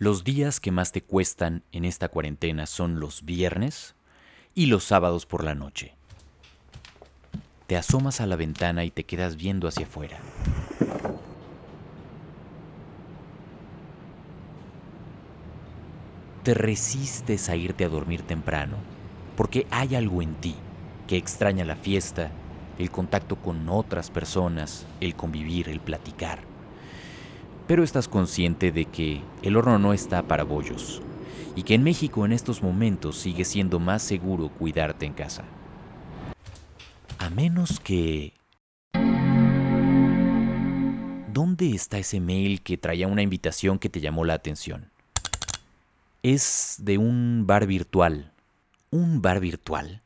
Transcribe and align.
Los 0.00 0.22
días 0.22 0.60
que 0.60 0.70
más 0.70 0.92
te 0.92 1.02
cuestan 1.02 1.64
en 1.72 1.84
esta 1.84 2.08
cuarentena 2.08 2.66
son 2.66 3.00
los 3.00 3.24
viernes 3.24 3.96
y 4.54 4.66
los 4.66 4.84
sábados 4.84 5.26
por 5.26 5.42
la 5.42 5.56
noche. 5.56 5.96
Te 7.66 7.76
asomas 7.76 8.20
a 8.20 8.26
la 8.26 8.36
ventana 8.36 8.84
y 8.84 8.92
te 8.92 9.02
quedas 9.02 9.34
viendo 9.34 9.66
hacia 9.66 9.86
afuera. 9.86 10.20
Te 16.44 16.54
resistes 16.54 17.48
a 17.48 17.56
irte 17.56 17.84
a 17.84 17.88
dormir 17.88 18.22
temprano 18.22 18.76
porque 19.36 19.66
hay 19.72 19.96
algo 19.96 20.22
en 20.22 20.36
ti 20.36 20.54
que 21.08 21.16
extraña 21.16 21.64
la 21.64 21.74
fiesta, 21.74 22.30
el 22.78 22.92
contacto 22.92 23.34
con 23.34 23.68
otras 23.68 24.12
personas, 24.12 24.86
el 25.00 25.16
convivir, 25.16 25.68
el 25.68 25.80
platicar 25.80 26.47
pero 27.68 27.84
estás 27.84 28.08
consciente 28.08 28.72
de 28.72 28.86
que 28.86 29.20
el 29.42 29.54
horno 29.54 29.78
no 29.78 29.92
está 29.92 30.22
para 30.22 30.42
bollos 30.42 31.02
y 31.54 31.64
que 31.64 31.74
en 31.74 31.82
México 31.82 32.24
en 32.24 32.32
estos 32.32 32.62
momentos 32.62 33.18
sigue 33.18 33.44
siendo 33.44 33.78
más 33.78 34.02
seguro 34.02 34.48
cuidarte 34.48 35.04
en 35.04 35.12
casa. 35.12 35.44
A 37.18 37.28
menos 37.30 37.78
que... 37.78 38.32
¿Dónde 41.30 41.70
está 41.74 41.98
ese 41.98 42.20
mail 42.20 42.62
que 42.62 42.78
traía 42.78 43.06
una 43.06 43.22
invitación 43.22 43.78
que 43.78 43.90
te 43.90 44.00
llamó 44.00 44.24
la 44.24 44.34
atención? 44.34 44.90
Es 46.22 46.76
de 46.78 46.96
un 46.96 47.44
bar 47.46 47.66
virtual. 47.66 48.32
¿Un 48.90 49.20
bar 49.20 49.40
virtual? 49.40 50.00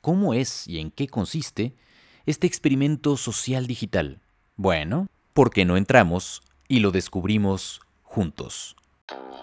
¿Cómo 0.00 0.34
es 0.34 0.66
y 0.66 0.80
en 0.80 0.90
qué 0.90 1.06
consiste 1.06 1.74
este 2.26 2.48
experimento 2.48 3.16
social 3.16 3.68
digital? 3.68 4.20
Bueno, 4.56 5.06
¿por 5.32 5.50
qué 5.50 5.64
no 5.64 5.76
entramos 5.76 6.42
y 6.72 6.80
lo 6.80 6.90
descubrimos 6.90 7.82
juntos. 8.02 8.76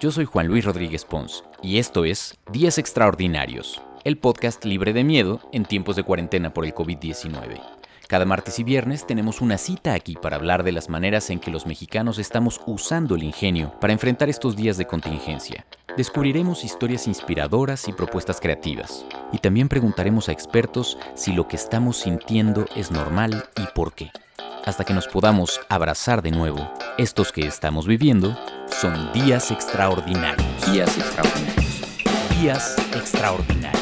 Yo 0.02 0.10
soy 0.10 0.26
Juan 0.26 0.48
Luis 0.48 0.66
Rodríguez 0.66 1.06
Pons 1.06 1.44
y 1.62 1.78
esto 1.78 2.04
es 2.04 2.40
Días 2.52 2.80
Extraordinarios, 2.80 3.84
el 4.04 4.18
podcast 4.18 4.66
libre 4.66 4.94
de 4.94 5.04
miedo 5.04 5.40
en 5.52 5.64
tiempos 5.64 5.96
de 5.96 6.02
cuarentena 6.02 6.56
por 6.56 6.66
el 6.66 6.74
COVID-19. 6.74 7.62
Cada 8.08 8.26
martes 8.26 8.58
y 8.58 8.64
viernes 8.64 9.06
tenemos 9.06 9.42
una 9.42 9.60
cita 9.60 9.94
aquí 9.94 10.16
para 10.20 10.38
hablar 10.38 10.64
de 10.64 10.72
las 10.72 10.90
maneras 10.90 11.30
en 11.30 11.40
que 11.40 11.52
los 11.52 11.68
mexicanos 11.68 12.18
estamos 12.18 12.62
usando 12.66 13.14
el 13.14 13.22
ingenio 13.22 13.80
para 13.80 13.94
enfrentar 13.94 14.28
estos 14.28 14.56
días 14.56 14.78
de 14.78 14.88
contingencia. 14.88 15.68
Descubriremos 15.96 16.64
historias 16.64 17.06
inspiradoras 17.06 17.88
y 17.88 17.94
propuestas 17.94 18.42
creativas. 18.42 19.06
Y 19.32 19.38
también 19.38 19.70
preguntaremos 19.70 20.30
a 20.30 20.32
expertos 20.32 20.98
si 21.14 21.34
lo 21.34 21.48
que 21.48 21.58
estamos 21.58 21.98
sintiendo 21.98 22.66
es 22.76 22.90
normal 22.90 23.48
y 23.56 23.68
por 23.76 23.94
qué 23.94 24.10
hasta 24.66 24.86
que 24.86 24.94
nos 24.94 25.08
podamos 25.08 25.60
abrazar 25.70 26.22
de 26.22 26.32
nuevo. 26.32 26.74
Estos 26.98 27.32
que 27.32 27.46
estamos 27.46 27.88
viviendo 27.88 28.38
son 28.70 29.12
días 29.14 29.52
extraordinarios. 29.52 30.72
Días 30.72 30.98
extraordinarios. 30.98 31.98
Días 32.40 32.76
extraordinarios. 32.94 33.79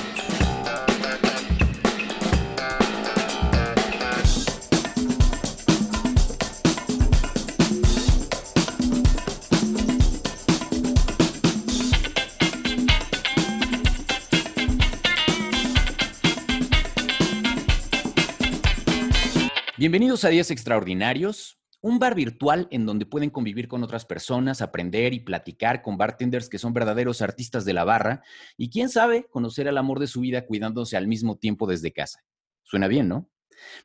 Bienvenidos 19.79 20.25
a 20.25 20.29
Días 20.29 20.49
Extraordinarios, 20.49 21.59
un 21.81 21.99
bar 21.99 22.15
virtual 22.15 22.67
en 22.71 22.87
donde 22.87 23.05
pueden 23.05 23.29
convivir 23.29 23.67
con 23.67 23.83
otras 23.83 24.05
personas, 24.05 24.63
aprender 24.63 25.13
y 25.13 25.19
platicar 25.19 25.83
con 25.83 25.99
bartenders 25.99 26.49
que 26.49 26.57
son 26.57 26.73
verdaderos 26.73 27.21
artistas 27.21 27.63
de 27.63 27.73
la 27.73 27.83
barra 27.83 28.23
y 28.57 28.71
quién 28.71 28.89
sabe, 28.89 29.27
conocer 29.29 29.67
el 29.67 29.77
amor 29.77 29.99
de 29.99 30.07
su 30.07 30.21
vida 30.21 30.47
cuidándose 30.47 30.97
al 30.97 31.05
mismo 31.05 31.37
tiempo 31.37 31.67
desde 31.67 31.93
casa. 31.93 32.23
Suena 32.63 32.87
bien, 32.87 33.07
¿no? 33.07 33.29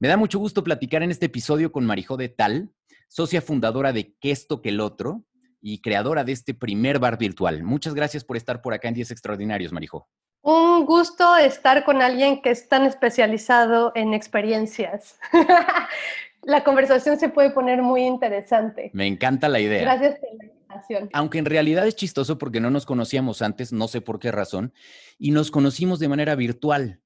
Me 0.01 0.09
da 0.09 0.17
mucho 0.17 0.39
gusto 0.39 0.65
platicar 0.65 1.03
en 1.03 1.11
este 1.11 1.27
episodio 1.27 1.73
con 1.73 1.85
Marijó 1.85 2.17
de 2.17 2.31
Tal, 2.31 2.73
socia 3.09 3.43
fundadora 3.43 3.93
de 3.93 4.15
Que 4.19 4.31
esto 4.31 4.63
que 4.63 4.71
el 4.71 4.81
otro 4.81 5.27
y 5.61 5.83
creadora 5.83 6.25
de 6.25 6.33
este 6.33 6.55
primer 6.55 7.01
bar 7.01 7.19
virtual. 7.19 7.65
Muchas 7.65 7.93
gracias 7.93 8.25
por 8.25 8.39
estar 8.39 8.63
por 8.63 8.73
acá 8.73 8.89
en 8.89 8.95
Días 8.95 9.11
Extraordinarios, 9.11 9.73
Marijó. 9.73 10.09
Un 10.43 10.87
gusto 10.87 11.37
estar 11.37 11.85
con 11.85 12.03
alguien 12.03 12.43
que 12.43 12.51
es 12.51 12.69
tan 12.69 12.85
especializado 12.85 13.93
en 13.95 14.13
experiencias. 14.13 15.19
la 16.43 16.65
conversación 16.65 17.17
se 17.17 17.29
puede 17.29 17.51
poner 17.51 17.81
muy 17.81 18.03
interesante. 18.03 18.91
Me 18.93 19.07
encanta 19.07 19.49
la 19.49 19.61
idea. 19.61 19.83
Gracias 19.83 20.19
por 20.19 20.29
la 20.37 20.45
invitación. 20.45 21.11
Aunque 21.13 21.39
en 21.39 21.45
realidad 21.45 21.87
es 21.87 21.95
chistoso 21.95 22.39
porque 22.39 22.59
no 22.59 22.71
nos 22.71 22.87
conocíamos 22.87 23.41
antes, 23.41 23.73
no 23.73 23.87
sé 23.87 24.01
por 24.01 24.19
qué 24.19 24.33
razón, 24.33 24.75
y 25.17 25.31
nos 25.31 25.53
conocimos 25.53 26.01
de 26.01 26.09
manera 26.09 26.35
virtual. 26.35 27.01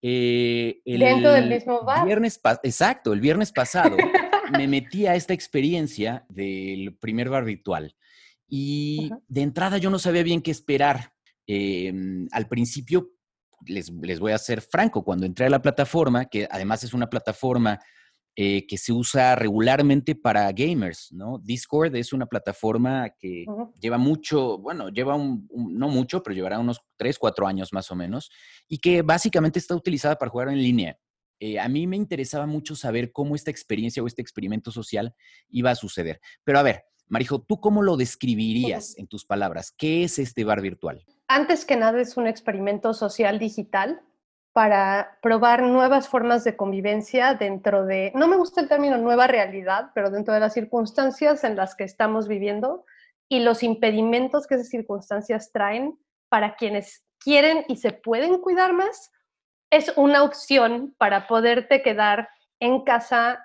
Eh, 0.00 0.80
Dentro 0.86 1.30
del 1.30 1.50
mismo 1.50 1.82
bar. 1.82 2.06
Viernes 2.06 2.40
exacto, 2.62 3.12
el 3.12 3.20
viernes 3.20 3.52
pasado 3.52 3.96
me 4.50 4.66
metí 4.66 5.06
a 5.06 5.14
esta 5.14 5.34
experiencia 5.34 6.24
del 6.30 6.96
primer 6.96 7.28
bar 7.28 7.44
virtual. 7.44 7.94
Y 8.48 9.10
de 9.28 9.42
entrada 9.42 9.76
yo 9.76 9.90
no 9.90 9.98
sabía 9.98 10.22
bien 10.22 10.40
qué 10.40 10.50
esperar 10.50 11.12
Em, 11.46 12.28
al 12.32 12.48
principio, 12.48 13.12
les, 13.66 13.90
voy 13.90 14.32
a 14.32 14.38
ser 14.38 14.60
franco, 14.60 15.04
cuando 15.04 15.26
entré 15.26 15.46
a 15.46 15.50
la 15.50 15.62
plataforma, 15.62 16.26
que 16.26 16.48
además 16.50 16.82
es 16.84 16.94
una 16.94 17.08
plataforma 17.08 17.78
eh, 18.34 18.66
que 18.66 18.78
se 18.78 18.92
usa 18.92 19.36
regularmente 19.36 20.14
para 20.14 20.50
gamers, 20.52 21.12
¿no? 21.12 21.38
Discord 21.38 21.94
es 21.96 22.12
una 22.12 22.26
plataforma 22.26 23.10
que 23.18 23.44
lleva 23.78 23.98
mucho, 23.98 24.58
bueno, 24.58 24.88
lleva 24.88 25.14
un, 25.14 25.46
no 25.54 25.88
mucho, 25.88 26.22
pero 26.22 26.34
llevará 26.34 26.58
unos 26.58 26.80
3, 26.96 27.18
4 27.18 27.46
años 27.46 27.72
más 27.72 27.90
o 27.90 27.94
menos, 27.94 28.30
y 28.68 28.78
que 28.78 29.02
básicamente 29.02 29.58
está 29.58 29.74
utilizada 29.74 30.16
para 30.16 30.30
jugar 30.30 30.48
en 30.48 30.62
línea. 30.62 30.98
Eh, 31.40 31.58
a 31.58 31.68
mí 31.68 31.86
me 31.86 31.96
interesaba 31.96 32.46
mucho 32.46 32.76
saber 32.76 33.12
cómo 33.12 33.34
esta 33.34 33.50
experiencia 33.50 34.02
o 34.02 34.06
este 34.06 34.22
experimento 34.22 34.70
social 34.70 35.14
iba 35.50 35.70
a 35.70 35.74
suceder. 35.74 36.20
Pero 36.44 36.58
a 36.58 36.62
ver, 36.62 36.84
Marijo, 37.08 37.42
¿tú 37.42 37.60
cómo 37.60 37.82
lo 37.82 37.98
describirías 37.98 38.96
en 38.96 39.08
tus 39.08 39.26
palabras? 39.26 39.74
¿Qué 39.76 40.04
es 40.04 40.18
este 40.18 40.44
bar 40.44 40.62
virtual? 40.62 41.04
Antes 41.28 41.64
que 41.64 41.76
nada 41.76 42.00
es 42.00 42.16
un 42.16 42.26
experimento 42.26 42.94
social 42.94 43.38
digital 43.38 44.02
para 44.52 45.18
probar 45.22 45.62
nuevas 45.62 46.08
formas 46.08 46.44
de 46.44 46.56
convivencia 46.56 47.34
dentro 47.34 47.86
de, 47.86 48.12
no 48.14 48.28
me 48.28 48.36
gusta 48.36 48.60
el 48.60 48.68
término 48.68 48.98
nueva 48.98 49.26
realidad, 49.26 49.90
pero 49.94 50.10
dentro 50.10 50.34
de 50.34 50.40
las 50.40 50.52
circunstancias 50.52 51.42
en 51.44 51.56
las 51.56 51.74
que 51.74 51.84
estamos 51.84 52.28
viviendo 52.28 52.84
y 53.28 53.40
los 53.40 53.62
impedimentos 53.62 54.46
que 54.46 54.56
esas 54.56 54.68
circunstancias 54.68 55.52
traen 55.52 55.98
para 56.28 56.54
quienes 56.56 57.04
quieren 57.18 57.64
y 57.68 57.76
se 57.76 57.92
pueden 57.92 58.38
cuidar 58.38 58.74
más, 58.74 59.10
es 59.70 59.92
una 59.96 60.22
opción 60.22 60.94
para 60.98 61.26
poderte 61.26 61.82
quedar 61.82 62.28
en 62.60 62.84
casa 62.84 63.42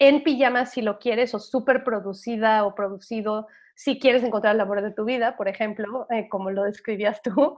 en 0.00 0.24
pijama 0.24 0.66
si 0.66 0.82
lo 0.82 0.98
quieres 0.98 1.34
o 1.34 1.38
súper 1.38 1.84
producida 1.84 2.64
o 2.64 2.74
producido 2.74 3.46
si 3.74 3.98
quieres 3.98 4.22
encontrar 4.22 4.54
el 4.54 4.60
amor 4.60 4.82
de 4.82 4.92
tu 4.92 5.04
vida, 5.04 5.36
por 5.36 5.48
ejemplo, 5.48 6.06
eh, 6.10 6.28
como 6.28 6.50
lo 6.50 6.64
describías 6.64 7.20
tú, 7.22 7.56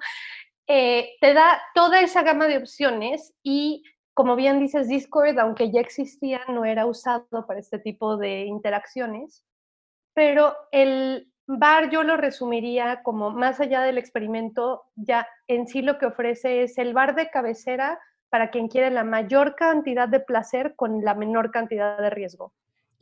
eh, 0.66 1.10
te 1.20 1.34
da 1.34 1.60
toda 1.74 2.00
esa 2.00 2.22
gama 2.22 2.46
de 2.46 2.58
opciones 2.58 3.34
y 3.42 3.82
como 4.14 4.36
bien 4.36 4.60
dices, 4.60 4.88
Discord, 4.88 5.38
aunque 5.38 5.72
ya 5.72 5.80
existía, 5.80 6.40
no 6.48 6.64
era 6.64 6.86
usado 6.86 7.46
para 7.46 7.58
este 7.58 7.80
tipo 7.80 8.16
de 8.16 8.44
interacciones, 8.44 9.44
pero 10.14 10.54
el 10.70 11.32
bar 11.46 11.90
yo 11.90 12.04
lo 12.04 12.16
resumiría 12.16 13.02
como 13.02 13.30
más 13.30 13.60
allá 13.60 13.82
del 13.82 13.98
experimento, 13.98 14.84
ya 14.94 15.26
en 15.48 15.66
sí 15.66 15.82
lo 15.82 15.98
que 15.98 16.06
ofrece 16.06 16.62
es 16.62 16.78
el 16.78 16.94
bar 16.94 17.16
de 17.16 17.28
cabecera 17.28 17.98
para 18.30 18.50
quien 18.50 18.68
quiere 18.68 18.90
la 18.90 19.04
mayor 19.04 19.56
cantidad 19.56 20.08
de 20.08 20.20
placer 20.20 20.74
con 20.76 21.04
la 21.04 21.14
menor 21.14 21.50
cantidad 21.50 21.98
de 21.98 22.10
riesgo. 22.10 22.52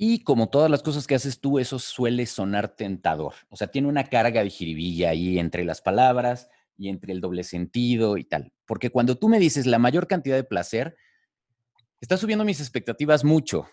Y 0.04 0.24
como 0.24 0.48
todas 0.48 0.68
las 0.68 0.82
cosas 0.82 1.06
que 1.06 1.14
haces 1.14 1.40
tú, 1.40 1.60
eso 1.60 1.78
suele 1.78 2.26
sonar 2.26 2.74
tentador. 2.74 3.34
O 3.50 3.56
sea, 3.56 3.68
tiene 3.68 3.86
una 3.86 4.02
carga 4.02 4.42
de 4.42 4.50
jiribilla 4.50 5.10
ahí 5.10 5.38
entre 5.38 5.64
las 5.64 5.81
palabras 5.81 6.50
y 6.76 6.88
entre 6.88 7.12
el 7.12 7.20
doble 7.20 7.44
sentido 7.44 8.16
y 8.16 8.25
tal. 8.25 8.52
Porque 8.66 8.90
cuando 8.90 9.16
tú 9.16 9.28
me 9.28 9.38
dices 9.38 9.64
la 9.64 9.78
mayor 9.78 10.08
cantidad 10.08 10.34
de 10.34 10.43
placer, 10.43 10.96
está 12.00 12.16
subiendo 12.16 12.44
mis 12.44 12.58
expectativas 12.58 13.22
mucho. 13.22 13.69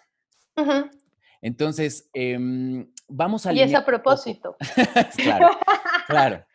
Entonces, 1.41 2.11
em, 2.13 2.93
vamos 3.07 3.47
a... 3.47 3.53
Y 3.53 3.61
es 3.61 3.73
a 3.73 3.83
propósito. 3.83 4.55
claro, 5.17 5.49
claro. 6.07 6.45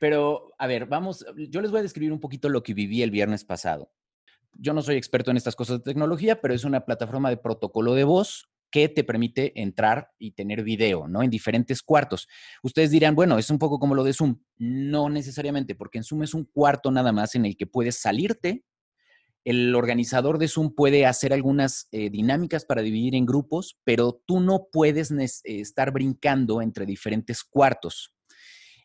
Pero, 0.00 0.54
a 0.58 0.66
ver, 0.66 0.86
vamos, 0.86 1.24
yo 1.36 1.60
les 1.60 1.70
voy 1.70 1.78
a 1.78 1.84
describir 1.84 2.12
un 2.12 2.18
poquito 2.18 2.48
lo 2.48 2.64
que 2.64 2.74
viví 2.74 3.00
el 3.00 3.12
viernes 3.12 3.44
pasado. 3.44 3.92
Yo 4.54 4.72
no 4.72 4.82
soy 4.82 4.96
experto 4.96 5.30
en 5.30 5.36
estas 5.36 5.54
cosas 5.54 5.78
de 5.78 5.84
tecnología, 5.84 6.40
pero 6.40 6.52
es 6.52 6.64
una 6.64 6.84
plataforma 6.84 7.30
de 7.30 7.36
protocolo 7.36 7.94
de 7.94 8.02
voz 8.02 8.50
que 8.70 8.88
te 8.88 9.04
permite 9.04 9.60
entrar 9.60 10.10
y 10.18 10.32
tener 10.32 10.62
video, 10.62 11.08
¿no? 11.08 11.22
En 11.22 11.30
diferentes 11.30 11.82
cuartos. 11.82 12.28
Ustedes 12.62 12.90
dirán, 12.90 13.14
bueno, 13.14 13.38
es 13.38 13.50
un 13.50 13.58
poco 13.58 13.78
como 13.78 13.94
lo 13.94 14.04
de 14.04 14.12
Zoom. 14.12 14.40
No 14.58 15.08
necesariamente, 15.08 15.74
porque 15.74 15.98
en 15.98 16.04
Zoom 16.04 16.22
es 16.22 16.34
un 16.34 16.44
cuarto 16.44 16.90
nada 16.90 17.12
más 17.12 17.34
en 17.34 17.44
el 17.46 17.56
que 17.56 17.66
puedes 17.66 18.00
salirte. 18.00 18.64
El 19.44 19.74
organizador 19.74 20.38
de 20.38 20.48
Zoom 20.48 20.74
puede 20.74 21.06
hacer 21.06 21.32
algunas 21.32 21.88
eh, 21.92 22.10
dinámicas 22.10 22.64
para 22.64 22.82
dividir 22.82 23.14
en 23.14 23.26
grupos, 23.26 23.78
pero 23.84 24.22
tú 24.26 24.40
no 24.40 24.68
puedes 24.70 25.10
estar 25.44 25.92
brincando 25.92 26.60
entre 26.60 26.84
diferentes 26.84 27.42
cuartos. 27.42 28.14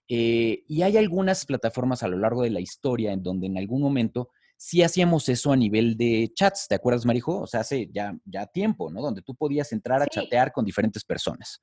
Eh, 0.08 0.64
y 0.68 0.84
hay 0.84 0.98
algunas 0.98 1.46
plataformas 1.46 2.04
a 2.04 2.08
lo 2.08 2.18
largo 2.18 2.44
de 2.44 2.52
la 2.52 2.60
historia 2.60 3.12
en 3.12 3.24
donde 3.24 3.48
en 3.48 3.58
algún 3.58 3.82
momento 3.82 4.30
sí 4.58 4.84
hacíamos 4.84 5.30
eso 5.30 5.52
a 5.52 5.56
nivel 5.56 5.98
de 5.98 6.32
chats, 6.34 6.68
¿te 6.68 6.76
acuerdas, 6.76 7.06
Marijo? 7.06 7.42
O 7.42 7.48
sea, 7.48 7.62
hace 7.62 7.90
ya, 7.92 8.16
ya 8.26 8.46
tiempo, 8.48 8.90
¿no? 8.90 9.02
Donde 9.02 9.22
tú 9.22 9.36
podías 9.36 9.72
entrar 9.72 10.02
a 10.02 10.08
chatear 10.08 10.52
con 10.52 10.66
diferentes 10.66 11.04
personas. 11.04 11.62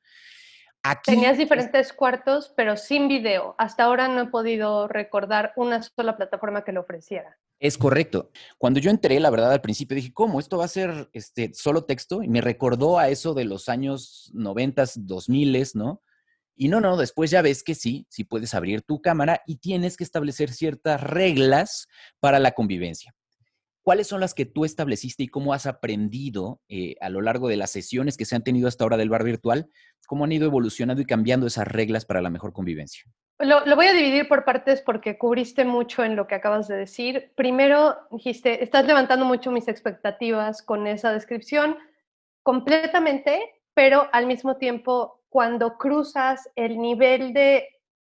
Tenías 1.05 1.39
diferentes 1.39 1.93
cuartos, 1.93 2.53
pero 2.57 2.77
sin 2.77 3.07
video. 3.07 3.55
Hasta 3.57 3.85
ahora 3.85 4.09
no 4.09 4.23
he 4.23 4.27
podido 4.27 4.89
recordar 4.89 5.53
una 5.57 5.81
sola 5.83 6.17
plataforma 6.17 6.65
que 6.65 6.73
lo 6.73 6.81
ofreciera. 6.81 7.39
Es 7.61 7.79
correcto. 7.79 8.31
Cuando 8.59 8.81
yo 8.81 8.91
entré, 8.91 9.21
la 9.21 9.31
verdad, 9.31 9.53
al 9.53 9.61
principio 9.61 9.95
dije, 9.95 10.13
¿cómo? 10.13 10.41
¿Esto 10.41 10.59
va 10.59 10.65
a 10.65 10.69
ser 10.69 11.09
este, 11.13 11.55
solo 11.55 11.85
texto? 11.85 12.25
Y 12.25 12.29
me 12.29 12.41
recordó 12.41 12.99
a 12.99 13.09
eso 13.09 13.33
de 13.35 13.45
los 13.45 13.69
años 13.69 14.33
90, 14.35 14.85
2000, 14.97 15.71
¿no? 15.75 16.03
Y 16.55 16.69
no, 16.69 16.81
no, 16.81 16.97
después 16.97 17.31
ya 17.31 17.43
ves 17.43 17.63
que 17.63 17.75
sí, 17.75 18.07
sí 18.11 18.25
puedes 18.25 18.55
abrir 18.55 18.83
tu 18.83 19.01
cámara 19.01 19.43
y 19.47 19.57
tienes 19.57 19.97
que 19.97 20.05
establecer 20.05 20.51
ciertas 20.51 21.01
reglas 21.01 21.89
para 22.21 22.39
la 22.39 22.53
convivencia. 22.53 23.15
¿Cuáles 23.83 24.07
son 24.07 24.21
las 24.21 24.33
que 24.33 24.47
tú 24.47 24.65
estableciste 24.65 25.25
y 25.25 25.29
cómo 25.29 25.55
has 25.55 25.67
aprendido 25.67 26.61
eh, 26.69 26.95
a 27.01 27.09
lo 27.09 27.21
largo 27.21 27.49
de 27.49 27.57
las 27.57 27.73
sesiones 27.73 28.17
que 28.17 28.25
se 28.25 28.37
han 28.37 28.45
tenido 28.45 28.69
hasta 28.69 28.85
ahora 28.85 28.97
del 28.97 29.11
bar 29.11 29.25
virtual? 29.25 29.69
¿Cómo 30.07 30.25
han 30.25 30.31
ido 30.31 30.47
evolucionando 30.47 31.03
y 31.03 31.07
cambiando 31.07 31.49
esas 31.49 31.67
reglas 31.67 32.05
para 32.05 32.23
la 32.23 32.31
mejor 32.31 32.53
convivencia? 32.53 33.03
Lo, 33.41 33.67
lo, 33.67 33.75
voy 33.75 33.87
a 33.87 33.93
dividir 33.93 34.29
por 34.29 34.45
partes 34.45 34.83
porque 34.83 35.19
cubriste 35.19 35.65
mucho 35.65 36.05
en 36.05 36.15
lo 36.15 36.29
que 36.29 36.37
acabas 36.37 36.69
de 36.69 36.77
decir. 36.77 37.33
Primero, 37.35 37.97
dijiste, 38.13 38.63
estás 38.63 38.87
levantando 38.87 39.25
mucho 39.25 39.51
mis 39.51 39.67
expectativas 39.67 40.63
con 40.63 40.87
esa 40.87 41.13
descripción 41.13 41.77
completamente, 42.45 43.41
pero 43.75 44.09
al 44.13 44.27
mismo 44.27 44.59
tiempo, 44.59 45.22
cuando 45.33 45.79
cruzas 45.79 46.51
el 46.57 46.79
nivel 46.79 47.33
de, 47.33 47.67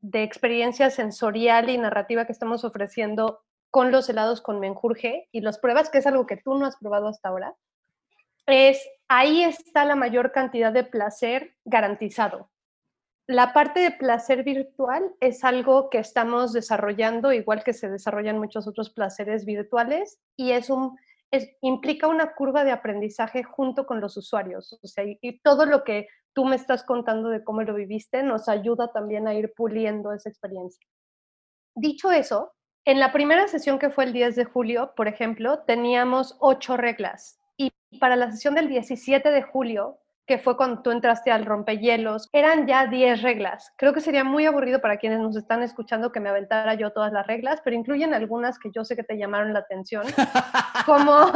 de 0.00 0.24
experiencia 0.24 0.90
sensorial 0.90 1.70
y 1.70 1.78
narrativa 1.78 2.26
que 2.26 2.32
estamos 2.32 2.64
ofreciendo 2.64 3.44
con 3.70 3.92
los 3.92 4.08
helados 4.08 4.40
con 4.40 4.58
menjurje 4.58 5.28
y 5.30 5.40
los 5.40 5.58
pruebas, 5.58 5.90
que 5.90 5.98
es 5.98 6.08
algo 6.08 6.26
que 6.26 6.38
tú 6.38 6.58
no 6.58 6.66
has 6.66 6.76
probado 6.76 7.06
hasta 7.06 7.28
ahora, 7.28 7.54
es 8.46 8.84
ahí 9.06 9.44
está 9.44 9.84
la 9.84 9.94
mayor 9.94 10.32
cantidad 10.32 10.72
de 10.72 10.82
placer 10.82 11.54
garantizado. 11.64 12.50
La 13.28 13.52
parte 13.52 13.78
de 13.78 13.92
placer 13.92 14.42
virtual 14.42 15.14
es 15.20 15.44
algo 15.44 15.90
que 15.90 15.98
estamos 15.98 16.52
desarrollando, 16.52 17.32
igual 17.32 17.62
que 17.62 17.74
se 17.74 17.88
desarrollan 17.88 18.40
muchos 18.40 18.66
otros 18.66 18.90
placeres 18.90 19.44
virtuales, 19.44 20.18
y 20.36 20.50
es 20.50 20.68
un, 20.68 20.98
es, 21.30 21.48
implica 21.60 22.06
una 22.08 22.34
curva 22.34 22.64
de 22.64 22.72
aprendizaje 22.72 23.42
junto 23.42 23.86
con 23.86 24.00
los 24.00 24.16
usuarios. 24.16 24.78
O 24.82 24.86
sea, 24.86 25.04
y, 25.04 25.18
y 25.20 25.40
todo 25.40 25.66
lo 25.66 25.84
que 25.84 26.08
tú 26.32 26.44
me 26.44 26.56
estás 26.56 26.84
contando 26.84 27.28
de 27.28 27.42
cómo 27.42 27.62
lo 27.62 27.74
viviste 27.74 28.22
nos 28.22 28.48
ayuda 28.48 28.92
también 28.92 29.26
a 29.28 29.34
ir 29.34 29.52
puliendo 29.54 30.12
esa 30.12 30.28
experiencia. 30.28 30.86
Dicho 31.74 32.12
eso, 32.12 32.52
en 32.84 33.00
la 33.00 33.12
primera 33.12 33.48
sesión 33.48 33.78
que 33.78 33.90
fue 33.90 34.04
el 34.04 34.12
10 34.12 34.36
de 34.36 34.44
julio, 34.44 34.92
por 34.94 35.08
ejemplo, 35.08 35.60
teníamos 35.60 36.36
ocho 36.40 36.76
reglas. 36.76 37.40
Y 37.56 37.72
para 37.98 38.14
la 38.14 38.30
sesión 38.30 38.54
del 38.54 38.68
17 38.68 39.30
de 39.30 39.42
julio, 39.42 39.98
que 40.26 40.38
fue 40.38 40.56
cuando 40.56 40.82
tú 40.82 40.90
entraste 40.90 41.30
al 41.30 41.44
rompehielos, 41.44 42.28
eran 42.32 42.66
ya 42.66 42.86
10 42.86 43.22
reglas. 43.22 43.72
Creo 43.76 43.92
que 43.92 44.00
sería 44.00 44.24
muy 44.24 44.46
aburrido 44.46 44.80
para 44.80 44.96
quienes 44.96 45.20
nos 45.20 45.36
están 45.36 45.62
escuchando 45.62 46.12
que 46.12 46.20
me 46.20 46.30
aventara 46.30 46.74
yo 46.74 46.92
todas 46.92 47.12
las 47.12 47.26
reglas, 47.26 47.60
pero 47.62 47.76
incluyen 47.76 48.14
algunas 48.14 48.58
que 48.58 48.70
yo 48.74 48.84
sé 48.84 48.96
que 48.96 49.02
te 49.02 49.18
llamaron 49.18 49.52
la 49.52 49.60
atención, 49.60 50.04
como 50.86 51.30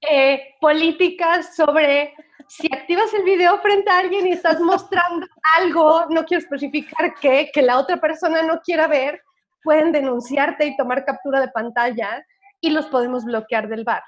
eh, 0.00 0.54
políticas 0.60 1.54
sobre 1.54 2.14
si 2.48 2.66
activas 2.72 3.12
el 3.12 3.24
video 3.24 3.58
frente 3.58 3.90
a 3.90 3.98
alguien 3.98 4.26
y 4.26 4.32
estás 4.32 4.58
mostrando 4.60 5.26
algo, 5.58 6.06
no 6.08 6.24
quiero 6.24 6.42
especificar 6.42 7.14
qué, 7.20 7.50
que 7.52 7.60
la 7.60 7.78
otra 7.78 7.98
persona 7.98 8.42
no 8.42 8.60
quiera 8.60 8.86
ver, 8.86 9.22
pueden 9.62 9.92
denunciarte 9.92 10.66
y 10.66 10.76
tomar 10.76 11.04
captura 11.04 11.40
de 11.40 11.48
pantalla 11.48 12.24
y 12.60 12.70
los 12.70 12.86
podemos 12.86 13.24
bloquear 13.24 13.68
del 13.68 13.84
bar. 13.84 14.02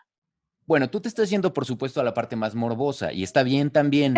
Bueno, 0.71 0.89
tú 0.89 1.01
te 1.01 1.09
estás 1.09 1.29
yendo, 1.29 1.53
por 1.53 1.65
supuesto, 1.65 2.01
a 2.01 2.05
la 2.05 2.15
parte 2.15 2.37
más 2.37 2.55
morbosa 2.55 3.13
y 3.13 3.25
está 3.25 3.43
bien 3.43 3.73
también, 3.73 4.15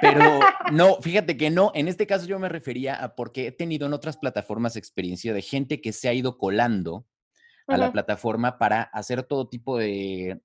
pero 0.00 0.40
no, 0.72 0.96
fíjate 1.00 1.36
que 1.36 1.48
no, 1.48 1.70
en 1.76 1.86
este 1.86 2.08
caso 2.08 2.26
yo 2.26 2.40
me 2.40 2.48
refería 2.48 2.96
a 2.96 3.14
porque 3.14 3.46
he 3.46 3.52
tenido 3.52 3.86
en 3.86 3.92
otras 3.92 4.16
plataformas 4.16 4.74
experiencia 4.74 5.32
de 5.32 5.42
gente 5.42 5.80
que 5.80 5.92
se 5.92 6.08
ha 6.08 6.12
ido 6.12 6.38
colando 6.38 7.06
a 7.66 7.76
la 7.76 7.92
plataforma 7.92 8.58
para 8.58 8.82
hacer 8.82 9.22
todo 9.22 9.48
tipo 9.48 9.78
de, 9.78 10.40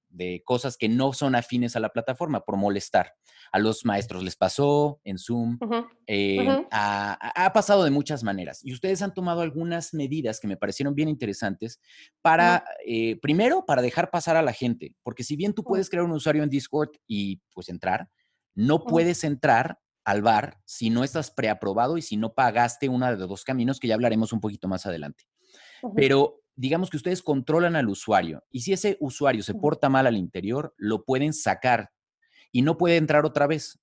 cosas 0.46 0.78
que 0.78 0.90
no 0.90 1.14
son 1.14 1.36
afines 1.36 1.76
a 1.76 1.80
la 1.80 1.90
plataforma 1.90 2.42
por 2.42 2.58
molestar. 2.58 3.14
A 3.52 3.60
los 3.60 3.86
maestros 3.86 4.24
les 4.24 4.36
pasó 4.36 5.00
en 5.04 5.18
Zoom, 5.18 5.58
eh, 6.06 6.66
ha, 6.72 7.52
pasado 7.54 7.84
de 7.84 7.92
muchas 7.92 8.24
maneras. 8.24 8.64
Y 8.64 8.74
ustedes 8.74 9.02
han 9.02 9.14
tomado 9.14 9.42
algunas 9.42 9.94
medidas 9.94 10.40
que 10.40 10.48
me 10.48 10.58
parecieron 10.58 10.96
bien 10.96 11.10
interesantes 11.10 11.80
para, 12.22 12.66
eh, 12.86 13.18
primero, 13.22 13.66
para 13.66 13.82
dejar 13.82 14.10
pasar 14.10 14.36
a 14.36 14.42
la 14.42 14.54
gente, 14.54 14.96
porque 15.04 15.24
si 15.24 15.36
bien 15.36 15.54
tú 15.54 15.64
puedes 15.64 15.90
crear 15.90 16.06
un 16.06 16.12
usuario 16.12 16.44
en 16.44 16.50
Discord 16.50 16.90
y 17.08 17.42
pues 17.54 17.70
entrar, 17.70 18.10
no 18.54 18.84
puedes 18.84 19.24
entrar 19.24 19.80
al 20.04 20.22
bar 20.22 20.58
si 20.66 20.90
no 20.90 21.04
estás 21.04 21.32
preaprobado 21.32 21.98
y 21.98 22.02
si 22.02 22.16
no 22.16 22.34
pagaste 22.34 22.88
uno 22.88 23.06
de 23.08 23.18
los 23.18 23.28
dos 23.28 23.44
caminos 23.44 23.78
que 23.80 23.90
ya 23.90 23.94
hablaremos 23.94 24.32
un 24.32 24.40
poquito 24.40 24.68
más 24.68 24.86
adelante. 24.86 25.26
Pero 25.96 26.42
digamos 26.58 26.90
que 26.90 26.98
ustedes 26.98 27.22
controlan 27.22 27.76
al 27.76 27.88
usuario 27.88 28.44
y 28.52 28.62
si 28.62 28.74
ese 28.74 28.98
usuario 29.00 29.44
se 29.44 29.54
porta 29.54 29.88
mal 29.88 30.08
al 30.08 30.18
interior, 30.18 30.74
lo 30.78 31.06
pueden 31.06 31.32
sacar 31.32 31.92
y 32.52 32.64
no 32.64 32.78
puede 32.78 32.98
entrar 32.98 33.26
otra 33.26 33.48
vez. 33.48 33.80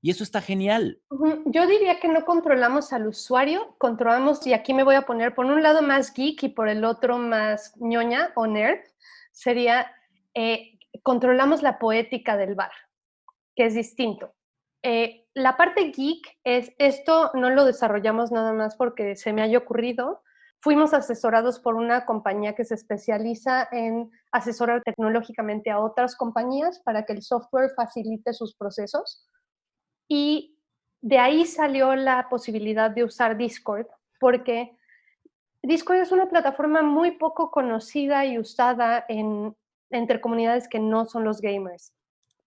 Y 0.00 0.10
eso 0.10 0.24
está 0.24 0.40
genial. 0.40 1.00
Yo 1.46 1.66
diría 1.66 2.00
que 2.00 2.08
no 2.08 2.24
controlamos 2.24 2.92
al 2.92 3.06
usuario, 3.06 3.76
controlamos, 3.78 4.44
y 4.46 4.52
aquí 4.52 4.74
me 4.74 4.84
voy 4.84 4.96
a 4.96 5.02
poner 5.02 5.34
por 5.34 5.46
un 5.46 5.62
lado 5.62 5.80
más 5.82 6.12
geek 6.12 6.42
y 6.42 6.48
por 6.48 6.68
el 6.68 6.84
otro 6.84 7.18
más 7.18 7.72
ñoña 7.76 8.32
o 8.34 8.46
nerd, 8.46 8.80
sería 9.30 9.90
eh, 10.34 10.78
controlamos 11.02 11.62
la 11.62 11.78
poética 11.78 12.36
del 12.36 12.54
bar, 12.54 12.72
que 13.54 13.66
es 13.66 13.74
distinto. 13.74 14.34
Eh, 14.82 15.28
la 15.34 15.56
parte 15.56 15.92
geek 15.96 16.38
es 16.42 16.72
esto 16.78 17.30
no 17.34 17.50
lo 17.50 17.64
desarrollamos 17.64 18.32
nada 18.32 18.52
más 18.52 18.74
porque 18.76 19.14
se 19.14 19.32
me 19.32 19.42
haya 19.42 19.58
ocurrido, 19.58 20.22
Fuimos 20.62 20.94
asesorados 20.94 21.58
por 21.58 21.74
una 21.74 22.06
compañía 22.06 22.54
que 22.54 22.64
se 22.64 22.76
especializa 22.76 23.68
en 23.72 24.12
asesorar 24.30 24.80
tecnológicamente 24.84 25.72
a 25.72 25.80
otras 25.80 26.14
compañías 26.14 26.78
para 26.84 27.04
que 27.04 27.14
el 27.14 27.22
software 27.22 27.72
facilite 27.74 28.32
sus 28.32 28.54
procesos. 28.54 29.26
Y 30.06 30.56
de 31.00 31.18
ahí 31.18 31.46
salió 31.46 31.96
la 31.96 32.28
posibilidad 32.28 32.92
de 32.92 33.02
usar 33.02 33.36
Discord, 33.36 33.88
porque 34.20 34.76
Discord 35.64 35.98
es 35.98 36.12
una 36.12 36.28
plataforma 36.28 36.82
muy 36.82 37.10
poco 37.18 37.50
conocida 37.50 38.24
y 38.24 38.38
usada 38.38 39.04
en, 39.08 39.56
entre 39.90 40.20
comunidades 40.20 40.68
que 40.68 40.78
no 40.78 41.06
son 41.06 41.24
los 41.24 41.40
gamers. 41.40 41.92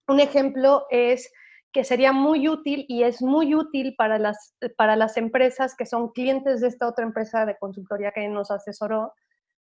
Un 0.07 0.22
ejemplo 0.22 0.86
es 0.89 1.34
que 1.75 1.84
sería 1.84 2.13
muy 2.13 2.48
útil 2.48 2.86
y 2.88 3.03
es 3.03 3.22
muy 3.22 3.53
útil 3.53 3.96
para 3.98 4.17
las, 4.17 4.55
para 4.77 4.96
las 4.96 5.17
empresas 5.17 5.75
que 5.75 5.86
son 5.86 6.13
clientes 6.13 6.62
de 6.62 6.70
esta 6.70 6.88
otra 6.88 7.03
empresa 7.03 7.46
de 7.46 7.58
consultoría 7.58 8.13
que 8.13 8.25
nos 8.29 8.50
asesoró, 8.50 9.12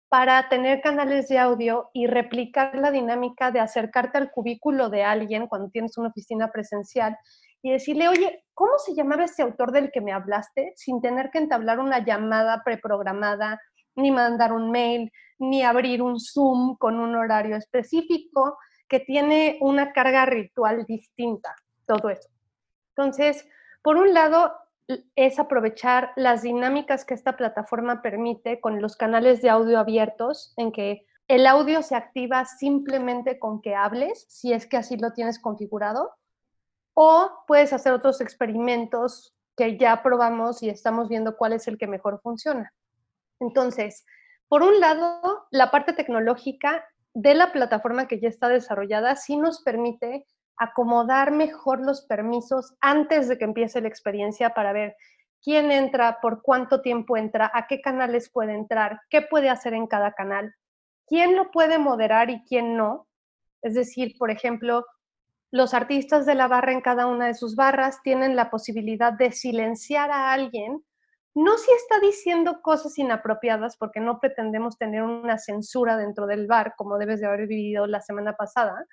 para 0.09 0.49
tener 0.49 0.81
canales 0.81 1.29
de 1.29 1.39
audio 1.39 1.89
y 1.95 2.09
replicar 2.09 2.75
la 2.75 2.91
dinámica 2.91 3.53
de 3.53 3.61
acercarte 3.61 4.19
al 4.19 4.33
cubículo 4.33 4.91
de 4.91 5.05
alguien 5.05 5.47
cuando 5.47 5.71
tienes 5.71 5.97
una 5.99 6.09
oficina 6.09 6.51
presencial 6.51 7.17
y 7.63 7.71
decirle, 7.71 8.09
oye, 8.09 8.45
¿cómo 8.55 8.73
se 8.79 8.97
llamaba 8.97 9.23
ese 9.23 9.43
autor 9.43 9.71
del 9.71 9.93
que 9.93 10.01
me 10.01 10.11
hablaste? 10.11 10.73
Sin 10.75 11.01
tener 11.01 11.31
que 11.31 11.39
entablar 11.39 11.79
una 11.79 12.05
llamada 12.05 12.63
preprogramada, 12.65 13.61
ni 13.95 14.11
mandar 14.11 14.53
un 14.53 14.73
mail, 14.73 15.13
ni 15.39 15.63
abrir 15.63 16.03
un 16.03 16.19
Zoom 16.19 16.77
con 16.77 16.99
un 16.99 17.15
horario 17.15 17.55
específico 17.55 18.59
que 18.89 18.99
tiene 18.99 19.59
una 19.61 19.93
carga 19.93 20.27
ritual 20.27 20.85
distinta 20.87 21.55
todo 21.91 22.09
eso. 22.09 22.29
Entonces, 22.95 23.49
por 23.83 23.97
un 23.97 24.15
lado, 24.15 24.55
es 25.17 25.41
aprovechar 25.41 26.13
las 26.15 26.43
dinámicas 26.43 27.05
que 27.05 27.15
esta 27.15 27.37
plataforma 27.37 28.01
permite 28.01 28.61
con 28.61 28.81
los 28.81 28.97
canales 28.97 29.43
de 29.43 29.51
audio 29.51 29.79
abiertos, 29.79 30.55
en 30.57 30.71
que 30.71 31.05
el 31.27 31.47
audio 31.49 31.83
se 31.83 31.97
activa 31.97 32.45
simplemente 32.45 33.41
con 33.41 33.61
que 33.61 33.75
hables, 33.75 34.25
si 34.29 34.53
es 34.53 34.67
que 34.67 34.77
así 34.77 34.97
lo 34.97 35.13
tienes 35.13 35.41
configurado, 35.41 36.13
o 36.95 37.31
puedes 37.49 37.73
hacer 37.73 37.93
otros 37.93 38.21
experimentos 38.21 39.35
que 39.57 39.77
ya 39.77 40.03
probamos 40.03 40.63
y 40.63 40.69
estamos 40.69 41.09
viendo 41.09 41.37
cuál 41.37 41.55
es 41.55 41.67
el 41.67 41.77
que 41.77 41.89
mejor 41.89 42.21
funciona. 42.23 42.73
Entonces, 43.41 44.05
por 44.49 44.63
un 44.63 44.79
lado, 44.79 45.47
la 45.51 45.73
parte 45.73 45.93
tecnológica 45.93 46.85
de 47.15 47.35
la 47.35 47.53
plataforma 47.53 48.07
que 48.07 48.21
ya 48.21 48.29
está 48.29 48.49
desarrollada 48.49 49.17
sí 49.17 49.37
nos 49.37 49.63
permite 49.63 50.27
acomodar 50.61 51.33
mejor 51.33 51.81
los 51.81 52.03
permisos 52.03 52.75
antes 52.81 53.29
de 53.29 53.39
que 53.39 53.45
empiece 53.45 53.81
la 53.81 53.89
experiencia 53.89 54.51
para 54.51 54.73
ver 54.73 54.95
quién 55.43 55.73
entra, 55.73 56.19
por 56.21 56.43
cuánto 56.43 56.83
tiempo 56.83 57.17
entra, 57.17 57.51
a 57.53 57.67
qué 57.67 57.81
canales 57.81 58.31
puede 58.31 58.55
entrar, 58.55 59.01
qué 59.09 59.23
puede 59.23 59.49
hacer 59.49 59.75
en 59.75 59.87
cada 59.87 60.13
canal, 60.13 60.55
quién 61.07 61.35
lo 61.35 61.51
puede 61.51 61.79
moderar 61.79 62.31
y 62.31 62.45
quién 62.45 62.77
no. 62.77 63.09
Es 63.63 63.75
decir, 63.75 64.15
por 64.19 64.31
ejemplo, 64.31 64.85
los 65.51 65.75
artistas 65.75 66.27
de 66.27 66.35
la 66.35 66.47
barra 66.47 66.73
en 66.73 66.83
cada 66.83 67.07
una 67.07 67.27
de 67.27 67.35
sus 67.35 67.57
barras 67.57 68.03
tienen 68.03 68.37
la 68.37 68.51
posibilidad 68.51 69.13
de 69.13 69.33
silenciar 69.33 70.11
a 70.11 70.33
alguien 70.33 70.85
no 71.35 71.57
si 71.59 71.71
está 71.73 72.01
diciendo 72.01 72.61
cosas 72.61 72.99
inapropiadas, 72.99 73.77
porque 73.77 74.01
no 74.01 74.19
pretendemos 74.19 74.77
tener 74.77 75.03
una 75.03 75.39
censura 75.39 75.97
dentro 75.97 76.27
del 76.27 76.47
bar, 76.47 76.75
como 76.77 76.99
debes 76.99 77.21
de 77.21 77.27
haber 77.27 77.47
vivido 77.47 77.87
la 77.87 78.01
semana 78.01 78.35
pasada, 78.35 78.85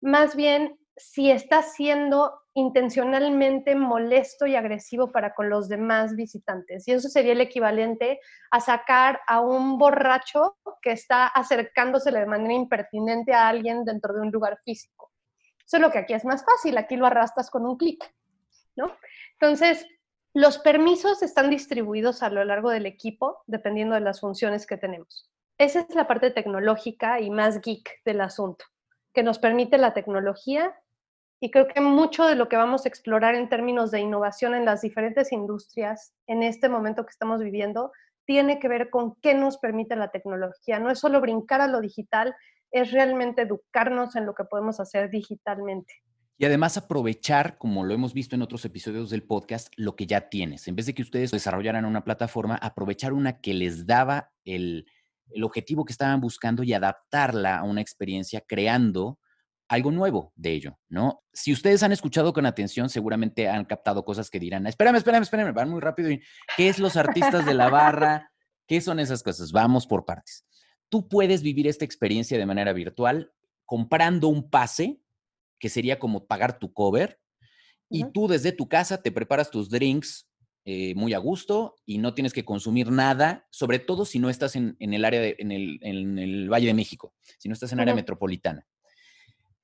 más 0.00 0.34
bien 0.36 0.78
si 0.96 1.30
está 1.30 1.62
siendo 1.62 2.40
intencionalmente 2.54 3.74
molesto 3.74 4.46
y 4.46 4.56
agresivo 4.56 5.12
para 5.12 5.34
con 5.34 5.50
los 5.50 5.68
demás 5.68 6.16
visitantes. 6.16 6.88
Y 6.88 6.92
eso 6.92 7.10
sería 7.10 7.32
el 7.32 7.40
equivalente 7.42 8.18
a 8.50 8.60
sacar 8.60 9.20
a 9.26 9.40
un 9.40 9.76
borracho 9.76 10.56
que 10.80 10.92
está 10.92 11.26
acercándose 11.26 12.10
de 12.10 12.24
manera 12.24 12.54
impertinente 12.54 13.34
a 13.34 13.48
alguien 13.48 13.84
dentro 13.84 14.14
de 14.14 14.22
un 14.22 14.30
lugar 14.30 14.58
físico. 14.64 15.12
Solo 15.66 15.90
que 15.90 15.98
aquí 15.98 16.14
es 16.14 16.24
más 16.24 16.44
fácil, 16.44 16.78
aquí 16.78 16.96
lo 16.96 17.06
arrastras 17.06 17.50
con 17.50 17.66
un 17.66 17.76
clic, 17.76 18.02
¿no? 18.74 18.96
Entonces, 19.32 19.84
los 20.32 20.58
permisos 20.58 21.22
están 21.22 21.50
distribuidos 21.50 22.22
a 22.22 22.30
lo 22.30 22.42
largo 22.44 22.70
del 22.70 22.86
equipo, 22.86 23.42
dependiendo 23.46 23.94
de 23.94 24.00
las 24.00 24.20
funciones 24.20 24.66
que 24.66 24.78
tenemos. 24.78 25.30
Esa 25.58 25.80
es 25.80 25.94
la 25.94 26.06
parte 26.06 26.30
tecnológica 26.30 27.20
y 27.20 27.30
más 27.30 27.60
geek 27.60 28.02
del 28.04 28.22
asunto, 28.22 28.64
que 29.12 29.22
nos 29.22 29.38
permite 29.38 29.76
la 29.76 29.92
tecnología 29.92 30.74
y 31.40 31.50
creo 31.50 31.68
que 31.68 31.80
mucho 31.80 32.24
de 32.26 32.34
lo 32.34 32.48
que 32.48 32.56
vamos 32.56 32.84
a 32.84 32.88
explorar 32.88 33.34
en 33.34 33.48
términos 33.48 33.90
de 33.90 34.00
innovación 34.00 34.54
en 34.54 34.64
las 34.64 34.80
diferentes 34.80 35.32
industrias 35.32 36.14
en 36.26 36.42
este 36.42 36.68
momento 36.68 37.04
que 37.04 37.10
estamos 37.10 37.40
viviendo 37.40 37.92
tiene 38.24 38.58
que 38.58 38.68
ver 38.68 38.90
con 38.90 39.14
qué 39.22 39.34
nos 39.34 39.58
permite 39.58 39.96
la 39.96 40.10
tecnología. 40.10 40.78
No 40.78 40.90
es 40.90 40.98
solo 40.98 41.20
brincar 41.20 41.60
a 41.60 41.68
lo 41.68 41.80
digital, 41.80 42.34
es 42.70 42.90
realmente 42.90 43.42
educarnos 43.42 44.16
en 44.16 44.26
lo 44.26 44.34
que 44.34 44.44
podemos 44.44 44.80
hacer 44.80 45.10
digitalmente. 45.10 45.94
Y 46.38 46.44
además 46.44 46.76
aprovechar, 46.76 47.56
como 47.56 47.84
lo 47.84 47.94
hemos 47.94 48.12
visto 48.12 48.34
en 48.34 48.42
otros 48.42 48.64
episodios 48.66 49.08
del 49.08 49.22
podcast, 49.22 49.72
lo 49.76 49.96
que 49.96 50.06
ya 50.06 50.28
tienes. 50.28 50.68
En 50.68 50.76
vez 50.76 50.84
de 50.84 50.94
que 50.94 51.02
ustedes 51.02 51.30
desarrollaran 51.30 51.86
una 51.86 52.04
plataforma, 52.04 52.56
aprovechar 52.56 53.14
una 53.14 53.40
que 53.40 53.54
les 53.54 53.86
daba 53.86 54.32
el, 54.44 54.86
objetivo 55.42 55.84
que 55.84 55.92
estaban 55.92 56.20
buscando 56.20 56.62
y 56.62 56.74
adaptarla 56.74 57.58
a 57.58 57.62
una 57.62 57.80
experiencia 57.80 58.42
creando 58.46 59.18
algo 59.68 59.90
nuevo 59.90 60.32
de 60.36 60.52
ello, 60.52 60.78
¿no? 60.88 61.22
Si 61.32 61.52
ustedes 61.52 61.82
han 61.82 61.92
escuchado 61.92 62.32
con 62.32 62.46
atención, 62.46 62.88
seguramente 62.88 63.48
han 63.48 63.64
captado 63.64 64.04
cosas 64.04 64.30
que 64.30 64.38
dirán, 64.38 64.66
espérame, 64.66 64.96
espérame, 64.96 65.22
espérame, 65.22 65.54
van 65.54 65.70
muy 65.70 65.80
rápido. 65.80 66.10
¿Qué 66.56 66.68
es 66.68 66.78
los 66.78 66.96
artistas 66.96 67.44
de 67.44 67.54
la 67.54 67.68
barra? 67.68 68.30
¿Qué 68.66 68.80
son 68.80 69.00
esas 69.00 69.22
cosas? 69.22 69.52
Vamos 69.52 69.86
por 69.86 70.04
partes. 70.04 70.46
Tú 70.88 71.08
puedes 71.08 71.42
vivir 71.42 71.66
esta 71.66 71.84
experiencia 71.84 72.38
de 72.38 72.46
manera 72.46 72.72
virtual 72.72 73.32
comprando 73.64 74.28
un 74.28 74.48
pase 74.48 75.00
que 75.58 75.68
sería 75.68 75.98
como 75.98 76.26
pagar 76.26 76.58
tu 76.58 76.72
cover, 76.72 77.18
y 77.88 78.04
tú 78.12 78.28
desde 78.28 78.52
tu 78.52 78.68
casa 78.68 79.02
te 79.02 79.12
preparas 79.12 79.50
tus 79.50 79.70
drinks 79.70 80.28
eh, 80.64 80.94
muy 80.96 81.14
a 81.14 81.18
gusto 81.18 81.76
y 81.84 81.98
no 81.98 82.14
tienes 82.14 82.32
que 82.32 82.44
consumir 82.44 82.90
nada, 82.90 83.46
sobre 83.50 83.78
todo 83.78 84.04
si 84.04 84.18
no 84.18 84.28
estás 84.28 84.56
en, 84.56 84.76
el 84.80 85.04
área, 85.04 85.20
de, 85.20 85.36
en, 85.38 85.52
el, 85.52 86.50
Valle 86.50 86.66
de 86.66 86.74
México, 86.74 87.14
si 87.38 87.48
no 87.48 87.52
estás 87.52 87.72
en 87.72 87.80
área 87.80 87.94
metropolitana. 87.94 88.66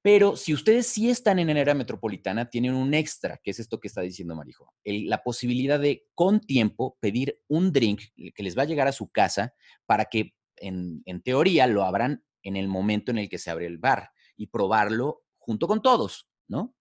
Pero 0.02 0.34
si 0.34 0.52
ustedes 0.52 0.88
sí 0.88 1.08
están 1.10 1.38
en 1.38 1.48
el 1.48 1.58
área 1.58 1.74
metropolitana, 1.74 2.50
tienen 2.50 2.74
un 2.74 2.92
extra, 2.92 3.38
que 3.42 3.52
es 3.52 3.60
esto 3.60 3.78
que 3.78 3.86
está 3.86 4.00
diciendo 4.00 4.34
Marijo, 4.34 4.74
la 4.84 5.22
posibilidad 5.22 5.78
de 5.78 6.04
con 6.14 6.40
tiempo 6.40 6.98
pedir 7.00 7.40
un 7.48 7.72
drink 7.72 8.02
que 8.34 8.42
les 8.42 8.58
va 8.58 8.62
a 8.62 8.66
llegar 8.66 8.88
a 8.88 8.92
su 8.92 9.10
casa 9.10 9.54
para 9.86 10.06
que 10.06 10.34
en, 10.56 11.02
en 11.06 11.22
teoría 11.22 11.68
lo 11.68 11.84
abran 11.84 12.24
en 12.42 12.56
el 12.56 12.66
momento 12.66 13.12
en 13.12 13.18
el 13.18 13.28
que 13.28 13.38
se 13.38 13.50
abre 13.50 13.66
el 13.66 13.78
bar 13.78 14.10
y 14.36 14.48
probarlo 14.48 15.22
junto 15.38 15.68
con 15.68 15.82
todos, 15.82 16.28
¿no? 16.48 16.74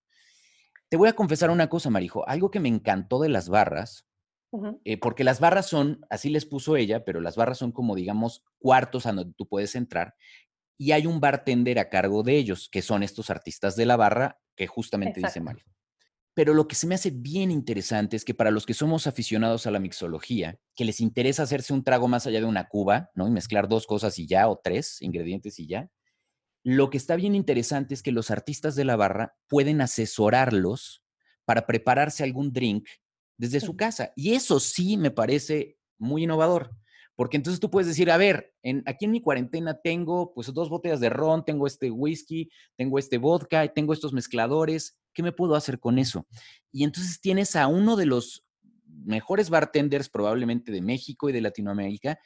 Te 0.90 0.98
voy 0.98 1.08
a 1.08 1.14
confesar 1.14 1.52
una 1.52 1.70
cosa, 1.70 1.90
Marijo, 1.90 2.28
algo 2.28 2.52
que 2.52 2.60
me 2.60 2.68
encantó 2.70 3.22
de 3.22 3.30
las 3.30 3.48
barras, 3.50 4.08
eh, 4.84 5.00
porque 5.00 5.24
las 5.24 5.40
barras 5.40 5.70
son, 5.70 6.06
así 6.10 6.30
les 6.30 6.46
puso 6.46 6.76
ella, 6.76 7.06
pero 7.06 7.22
las 7.22 7.38
barras 7.38 7.60
son 7.60 7.72
como, 7.72 7.96
digamos, 7.96 8.44
cuartos 8.60 9.06
a 9.06 9.14
donde 9.14 9.34
tú 9.38 9.48
puedes 9.48 9.76
entrar 9.76 10.16
y 10.82 10.94
hay 10.94 11.06
un 11.06 11.20
bartender 11.20 11.78
a 11.78 11.90
cargo 11.90 12.24
de 12.24 12.36
ellos, 12.38 12.68
que 12.68 12.82
son 12.82 13.04
estos 13.04 13.30
artistas 13.30 13.76
de 13.76 13.86
la 13.86 13.98
barra 13.98 14.42
que 14.56 14.66
justamente 14.66 15.22
dice 15.24 15.40
Marijo. 15.40 15.70
Pero 16.34 16.56
lo 16.56 16.68
que 16.68 16.74
se 16.74 16.88
me 16.88 16.96
hace 16.96 17.12
bien 17.12 17.52
interesante 17.52 18.16
es 18.16 18.26
que 18.26 18.34
para 18.34 18.50
los 18.50 18.66
que 18.66 18.74
somos 18.74 19.06
aficionados 19.06 19.68
a 19.68 19.72
la 19.72 19.78
mixología, 19.78 20.60
que 20.76 20.84
les 20.84 21.00
interesa 21.00 21.44
hacerse 21.44 21.72
un 21.72 21.84
trago 21.84 22.08
más 22.08 22.26
allá 22.26 22.40
de 22.40 22.48
una 22.48 22.68
cuba, 22.68 23.12
¿no? 23.14 23.28
Y 23.28 23.32
mezclar 23.32 23.68
dos 23.68 23.86
cosas 23.86 24.18
y 24.18 24.26
ya, 24.26 24.50
o 24.50 24.58
tres 24.58 25.00
ingredientes 25.04 25.60
y 25.60 25.68
ya, 25.68 25.92
lo 26.64 26.90
que 26.90 26.98
está 26.98 27.16
bien 27.16 27.36
interesante 27.36 27.94
es 27.94 28.02
que 28.02 28.12
los 28.12 28.32
artistas 28.32 28.74
de 28.74 28.86
la 28.86 28.96
barra 28.96 29.36
pueden 29.48 29.82
asesorarlos 29.82 31.04
para 31.46 31.68
prepararse 31.68 32.24
algún 32.24 32.54
drink 32.54 32.90
desde 33.38 33.60
su 33.60 33.78
casa. 33.78 34.14
Y 34.16 34.34
eso 34.34 34.60
sí 34.60 34.98
me 34.98 35.12
parece 35.12 35.78
muy 36.00 36.24
innovador. 36.24 36.72
Porque 37.22 37.38
entonces 37.38 37.60
tú 37.60 37.70
puedes 37.70 37.88
decir, 37.88 38.10
a 38.10 38.18
ver, 38.18 38.52
en, 38.64 38.82
aquí 38.88 39.06
en 39.06 39.12
mi 39.12 39.22
cuarentena 39.22 39.80
tengo 39.80 40.34
pues 40.34 40.52
dos 40.52 40.70
botellas 40.70 41.00
de 41.00 41.12
ron, 41.12 41.46
tengo 41.46 41.68
este 41.68 41.92
whisky, 41.92 42.50
tengo 42.76 42.98
este 42.98 43.20
vodka, 43.20 43.68
tengo 43.68 43.94
estos 43.94 44.12
mezcladores, 44.12 44.98
¿qué 45.14 45.22
me 45.22 45.32
puedo 45.32 45.54
hacer 45.54 45.80
con 45.80 46.00
eso? 46.00 46.26
Y 46.72 46.84
entonces 46.84 47.22
tienes 47.22 47.56
a 47.56 47.68
uno 47.68 47.96
de 47.96 48.08
los 48.08 48.44
mejores 48.88 49.52
bartenders 49.52 50.10
probablemente 50.10 50.72
de 50.72 50.82
México 50.82 51.30
y 51.30 51.32
de 51.32 51.42
Latinoamérica 51.42 52.18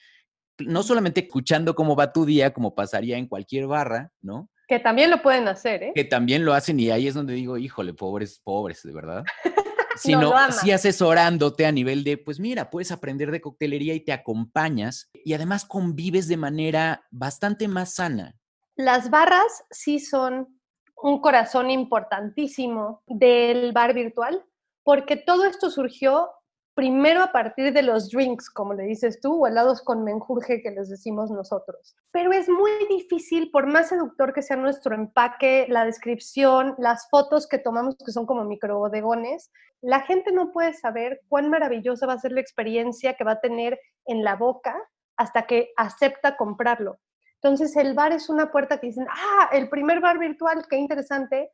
no 0.59 0.81
solamente 0.81 1.19
escuchando 1.19 1.75
cómo 1.75 1.97
va 1.97 2.13
tu 2.13 2.25
día, 2.25 2.53
como 2.53 2.73
pasaría 2.73 3.17
en 3.17 3.27
cualquier 3.27 3.67
barra, 3.67 4.13
¿no? 4.21 4.49
Que 4.65 4.79
también 4.79 5.09
lo 5.09 5.21
pueden 5.21 5.49
hacer, 5.49 5.83
¿eh? 5.83 5.91
Que 5.93 6.05
también 6.05 6.45
lo 6.45 6.53
hacen 6.53 6.79
y 6.79 6.89
ahí 6.89 7.09
es 7.09 7.15
donde 7.15 7.33
digo, 7.33 7.57
híjole, 7.57 7.93
pobres, 7.93 8.39
pobres, 8.41 8.81
de 8.81 8.93
verdad. 8.93 9.25
Sino 9.95 10.33
sí 10.51 10.71
asesorándote 10.71 11.65
a 11.65 11.71
nivel 11.71 12.03
de, 12.03 12.17
pues 12.17 12.39
mira, 12.39 12.69
puedes 12.69 12.91
aprender 12.91 13.31
de 13.31 13.41
coctelería 13.41 13.93
y 13.93 14.01
te 14.01 14.13
acompañas 14.13 15.09
y 15.13 15.33
además 15.33 15.65
convives 15.65 16.27
de 16.27 16.37
manera 16.37 17.05
bastante 17.11 17.67
más 17.67 17.95
sana. 17.95 18.35
Las 18.75 19.09
barras 19.09 19.63
sí 19.71 19.99
son 19.99 20.59
un 20.95 21.21
corazón 21.21 21.69
importantísimo 21.69 23.03
del 23.07 23.71
bar 23.71 23.93
virtual, 23.93 24.43
porque 24.83 25.17
todo 25.17 25.45
esto 25.45 25.69
surgió 25.69 26.29
primero 26.75 27.23
a 27.23 27.31
partir 27.31 27.73
de 27.73 27.81
los 27.81 28.11
drinks, 28.11 28.49
como 28.49 28.73
le 28.73 28.83
dices 28.83 29.19
tú, 29.21 29.43
o 29.43 29.47
helados 29.47 29.81
con 29.81 30.03
menjurje 30.03 30.61
que 30.61 30.71
les 30.71 30.89
decimos 30.89 31.31
nosotros. 31.31 31.95
Pero 32.11 32.33
es 32.33 32.49
muy 32.49 32.71
difícil, 32.89 33.49
por 33.49 33.65
más 33.65 33.89
seductor 33.89 34.33
que 34.33 34.41
sea 34.41 34.57
nuestro 34.57 34.93
empaque, 34.93 35.65
la 35.69 35.85
descripción, 35.85 36.75
las 36.77 37.09
fotos 37.09 37.47
que 37.47 37.57
tomamos, 37.57 37.95
que 38.05 38.11
son 38.11 38.25
como 38.25 38.43
microbodegones, 38.43 39.51
la 39.81 40.01
gente 40.01 40.33
no 40.33 40.51
puede 40.51 40.73
saber 40.73 41.21
cuán 41.29 41.49
maravillosa 41.49 42.07
va 42.07 42.13
a 42.13 42.19
ser 42.19 42.33
la 42.33 42.41
experiencia 42.41 43.13
que 43.13 43.23
va 43.23 43.33
a 43.33 43.41
tener 43.41 43.79
en 44.05 44.23
la 44.23 44.35
boca 44.35 44.75
hasta 45.15 45.47
que 45.47 45.71
acepta 45.77 46.35
comprarlo. 46.35 46.99
Entonces 47.35 47.75
el 47.77 47.93
bar 47.93 48.11
es 48.11 48.27
una 48.29 48.51
puerta 48.51 48.79
que 48.79 48.87
dicen, 48.87 49.07
ah, 49.09 49.49
el 49.53 49.69
primer 49.69 50.01
bar 50.01 50.17
virtual, 50.17 50.65
qué 50.69 50.77
interesante, 50.77 51.51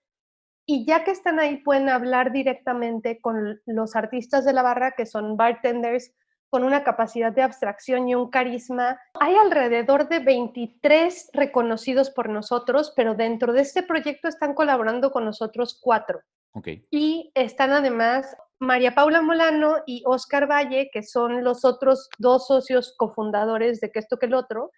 y 0.72 0.86
ya 0.86 1.04
que 1.04 1.12
están 1.12 1.38
ahí, 1.38 1.58
pueden 1.58 1.90
hablar 1.90 2.32
directamente 2.32 3.20
con 3.20 3.60
los 3.66 3.98
artistas 3.98 4.46
de 4.46 4.54
la 4.54 4.62
barra, 4.62 4.94
que 4.94 5.06
son 5.06 5.36
bartenders 5.36 6.14
con 6.50 6.64
una 6.64 6.86
capacidad 6.86 7.34
de 7.34 7.42
abstracción 7.42 8.08
y 8.08 8.16
un 8.16 8.30
carisma. 8.30 8.98
Hay 9.20 9.36
alrededor 9.36 10.08
de 10.08 10.20
23 10.20 11.32
reconocidos 11.34 12.10
por 12.10 12.30
nosotros, 12.30 12.94
pero 12.96 13.16
dentro 13.16 13.52
de 13.52 13.64
este 13.64 13.84
proyecto 13.84 14.30
están 14.30 14.54
colaborando 14.54 15.12
con 15.12 15.26
nosotros 15.26 15.78
cuatro. 15.82 16.22
Okay. 16.54 16.88
Y 16.90 17.34
están 17.36 17.72
además 17.72 18.34
María 18.58 18.96
Paula 18.96 19.22
Molano 19.22 19.76
y 19.86 20.04
Oscar 20.06 20.50
Valle, 20.50 20.90
que 20.94 21.04
son 21.04 21.44
los 21.44 21.66
otros 21.66 22.08
dos 22.18 22.48
socios 22.48 22.96
cofundadores 22.98 23.82
de 23.82 23.92
Que 23.92 24.00
esto 24.00 24.18
que 24.18 24.28
el 24.28 24.36
otro, 24.36 24.72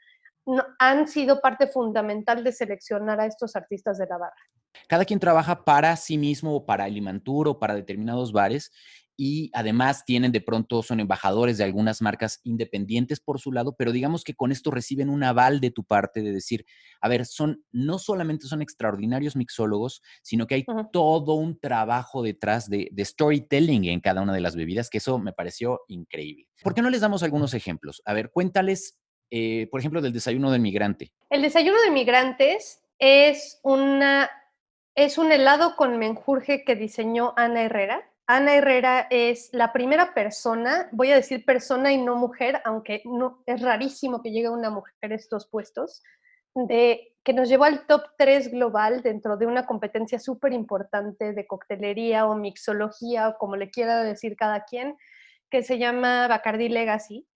han 0.80 1.08
sido 1.08 1.40
parte 1.40 1.68
fundamental 1.68 2.44
de 2.44 2.52
seleccionar 2.52 3.20
a 3.20 3.28
estos 3.28 3.56
artistas 3.56 4.00
de 4.00 4.08
la 4.08 4.18
barra. 4.18 4.42
Cada 4.88 5.06
quien 5.06 5.20
trabaja 5.20 5.64
para 5.64 5.96
sí 5.96 6.18
mismo 6.18 6.56
o 6.56 6.66
para 6.66 6.86
Alimantur 6.86 7.48
o 7.48 7.60
para 7.60 7.76
determinados 7.76 8.32
bares 8.32 8.72
y 9.16 9.52
además 9.54 10.06
tienen 10.06 10.32
de 10.32 10.42
pronto, 10.42 10.82
son 10.82 11.00
embajadores 11.00 11.58
de 11.58 11.64
algunas 11.64 12.02
marcas 12.02 12.40
independientes 12.44 13.20
por 13.20 13.40
su 13.40 13.52
lado, 13.52 13.76
pero 13.78 13.92
digamos 13.92 14.24
que 14.24 14.34
con 14.34 14.52
esto 14.52 14.72
reciben 14.72 15.10
un 15.10 15.24
aval 15.24 15.60
de 15.60 15.72
tu 15.72 15.84
parte 15.84 16.22
de 16.22 16.32
decir, 16.32 16.66
a 17.00 17.10
ver, 17.10 17.26
son, 17.26 17.64
no 17.72 18.00
solamente 18.00 18.48
son 18.48 18.62
extraordinarios 18.62 19.36
mixólogos, 19.36 20.02
sino 20.24 20.48
que 20.48 20.56
hay 20.56 20.66
todo 20.92 21.36
un 21.36 21.60
trabajo 21.60 22.24
detrás 22.24 22.70
de, 22.70 22.90
de, 22.92 23.06
storytelling 23.06 23.86
en 23.86 24.00
cada 24.00 24.22
una 24.22 24.34
de 24.34 24.42
las 24.42 24.56
bebidas, 24.56 24.90
que 24.90 24.98
eso 24.98 25.20
me 25.20 25.34
pareció 25.34 25.82
increíble. 25.88 26.48
¿Por 26.64 26.74
qué 26.74 26.82
no 26.82 26.90
les 26.90 27.02
damos 27.02 27.22
algunos 27.24 27.54
ejemplos? 27.54 28.02
A 28.06 28.14
ver, 28.14 28.32
cuéntales, 28.32 29.00
eh, 29.30 29.68
por 29.70 29.80
ejemplo, 29.80 30.02
del 30.02 30.14
desayuno 30.14 30.52
del 30.52 30.62
migrante. 30.62 31.14
El 31.30 31.44
desayuno 31.44 31.80
de 31.82 31.92
migrantes 31.92 32.82
es 32.98 33.60
una 33.64 34.30
es 34.96 35.18
un 35.18 35.32
helado 35.32 35.76
con 35.76 35.98
menjurje 35.98 36.64
que 36.64 36.76
diseñó 36.76 37.34
Ana 37.36 37.64
Herrera. 37.64 38.10
Ana 38.28 38.56
Herrera 38.56 39.08
es 39.10 39.50
la 39.52 39.74
primera 39.74 40.14
persona, 40.14 40.88
voy 40.92 41.12
a 41.12 41.16
decir 41.16 41.44
persona 41.44 41.92
y 41.92 41.98
no 41.98 42.16
mujer, 42.16 42.62
aunque 42.64 43.02
no, 43.06 43.44
es 43.46 43.62
rarísimo 43.62 44.22
que 44.22 44.32
llegue 44.32 44.50
una 44.50 44.70
mujer 44.70 45.12
a 45.12 45.16
estos 45.16 45.48
puestos, 45.48 46.02
de, 46.56 47.16
que 47.24 47.34
nos 47.34 47.50
llevó 47.50 47.66
al 47.66 47.86
top 47.86 48.04
3 48.18 48.52
global 48.52 49.02
dentro 49.02 49.36
de 49.36 49.48
una 49.48 49.66
competencia 49.66 50.20
súper 50.20 50.54
importante 50.54 51.34
de 51.34 51.48
coctelería 51.48 52.28
o 52.28 52.36
mixología 52.36 53.30
o 53.30 53.38
como 53.38 53.56
le 53.56 53.72
quiera 53.72 54.04
decir 54.04 54.38
cada 54.38 54.64
quien, 54.64 54.96
que 55.50 55.64
se 55.64 55.78
llama 55.78 56.28
Bacardi 56.28 56.70
Legacy, 56.70 57.28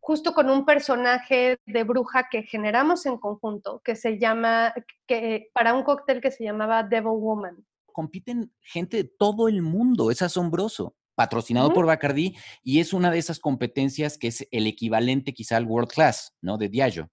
justo 0.00 0.34
con 0.34 0.50
un 0.50 0.64
personaje 0.64 1.58
de 1.66 1.84
bruja 1.84 2.28
que 2.30 2.42
generamos 2.42 3.06
en 3.06 3.18
conjunto, 3.18 3.80
que 3.84 3.94
se 3.94 4.18
llama, 4.18 4.74
que, 5.06 5.50
para 5.52 5.74
un 5.74 5.82
cóctel 5.82 6.20
que 6.20 6.30
se 6.30 6.44
llamaba 6.44 6.82
Devil 6.82 7.18
Woman. 7.18 7.64
Compiten 7.86 8.52
gente 8.60 8.98
de 8.98 9.04
todo 9.04 9.48
el 9.48 9.62
mundo, 9.62 10.10
es 10.10 10.22
asombroso. 10.22 10.94
Patrocinado 11.14 11.72
por 11.72 11.84
Bacardi 11.84 12.36
y 12.62 12.78
es 12.78 12.92
una 12.92 13.10
de 13.10 13.18
esas 13.18 13.40
competencias 13.40 14.16
que 14.16 14.28
es 14.28 14.46
el 14.52 14.68
equivalente 14.68 15.34
quizá 15.34 15.56
al 15.56 15.66
World 15.66 15.90
Class, 15.90 16.36
¿no? 16.40 16.58
De 16.58 16.68
Diageo. 16.68 17.10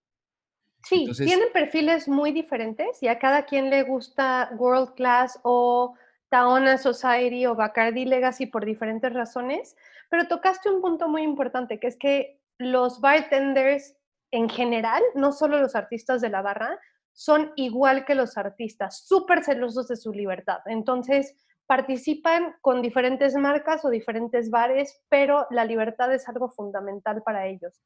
Sí, 0.84 1.10
tienen 1.18 1.52
perfiles 1.52 2.08
muy 2.08 2.32
diferentes 2.32 3.02
y 3.02 3.08
a 3.08 3.18
cada 3.18 3.46
quien 3.46 3.72
le 3.72 3.82
gusta 3.82 4.52
World 4.60 4.94
Class 4.94 5.40
o 5.42 5.96
Taona 6.30 6.78
Society 6.78 7.48
o 7.48 7.56
Bacardi 7.56 8.06
Legacy 8.06 8.46
por 8.46 8.64
diferentes 8.64 9.12
razones, 9.12 9.76
pero 10.12 10.28
tocaste 10.28 10.70
un 10.70 10.82
punto 10.82 11.08
muy 11.08 11.24
importante, 11.24 11.80
que 11.80 11.88
es 11.88 11.98
que 11.98 12.40
los 12.58 13.02
bartenders 13.02 13.96
en 14.32 14.50
general, 14.50 15.02
no 15.14 15.32
solo 15.32 15.60
los 15.60 15.76
artistas 15.76 16.22
de 16.22 16.30
la 16.30 16.42
barra, 16.42 16.80
son 17.14 17.54
igual 17.56 18.06
que 18.06 18.16
los 18.16 18.38
artistas, 18.38 19.06
súper 19.08 19.44
celosos 19.44 19.88
de 19.88 19.96
su 19.96 20.12
libertad. 20.12 20.60
Entonces, 20.66 21.36
participan 21.66 22.56
con 22.62 22.82
diferentes 22.82 23.36
marcas 23.36 23.86
o 23.86 23.90
diferentes 23.90 24.50
bares, 24.50 25.02
pero 25.10 25.48
la 25.50 25.66
libertad 25.66 26.14
es 26.14 26.28
algo 26.28 26.50
fundamental 26.50 27.24
para 27.24 27.48
ellos 27.48 27.82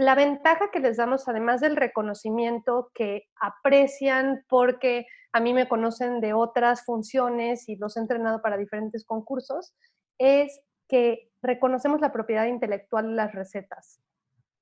la 0.00 0.14
ventaja 0.14 0.70
que 0.70 0.80
les 0.80 0.96
damos, 0.96 1.28
además 1.28 1.60
del 1.60 1.76
reconocimiento 1.76 2.90
que 2.94 3.24
aprecian 3.38 4.44
porque 4.48 5.06
a 5.32 5.40
mí 5.40 5.52
me 5.52 5.68
conocen 5.68 6.22
de 6.22 6.32
otras 6.32 6.86
funciones 6.86 7.68
y 7.68 7.76
los 7.76 7.96
he 7.96 8.00
entrenado 8.00 8.40
para 8.40 8.56
diferentes 8.56 9.04
concursos, 9.04 9.74
es 10.18 10.58
que 10.88 11.29
reconocemos 11.42 12.00
la 12.00 12.12
propiedad 12.12 12.46
intelectual 12.46 13.08
de 13.08 13.14
las 13.14 13.34
recetas. 13.34 14.00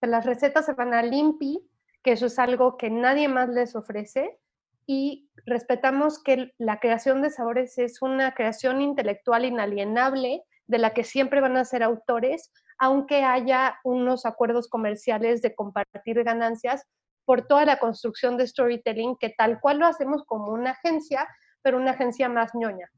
Las 0.00 0.25
recetas 0.25 0.66
se 0.66 0.75
van 0.75 0.94
a 0.94 1.02
limpi, 1.02 1.68
que 2.02 2.12
eso 2.12 2.26
es 2.26 2.38
algo 2.38 2.76
que 2.76 2.90
nadie 2.90 3.28
más 3.28 3.49
les 3.49 3.75
ofrece, 3.75 4.38
y 4.87 5.28
respetamos 5.44 6.23
que 6.23 6.54
la 6.56 6.80
creación 6.80 7.20
de 7.20 7.30
sabores 7.30 7.76
es 7.78 8.00
una 8.00 8.32
creación 8.35 8.80
intelectual 8.80 9.44
inalienable 9.44 10.42
de 10.66 10.78
la 10.78 10.94
que 10.94 11.04
siempre 11.04 11.42
van 11.42 11.58
a 11.58 11.64
ser 11.64 11.82
autores, 11.82 12.50
aunque 12.78 13.23
haya 13.23 13.78
unos 13.85 14.25
acuerdos 14.25 14.68
comerciales 14.68 15.42
de 15.42 15.54
compartir 15.54 16.25
ganancias 16.25 16.87
por 17.26 17.47
toda 17.47 17.66
la 17.66 17.78
construcción 17.78 18.38
de 18.38 18.47
storytelling, 18.47 19.16
que 19.18 19.28
tal 19.28 19.61
cual 19.61 19.80
lo 19.80 19.87
hacemos 19.87 20.25
como 20.25 20.52
una 20.52 20.70
agencia, 20.70 21.28
pero 21.61 21.76
una 21.76 21.90
agencia 21.90 22.30
más 22.30 22.54
ñoña. 22.54 22.90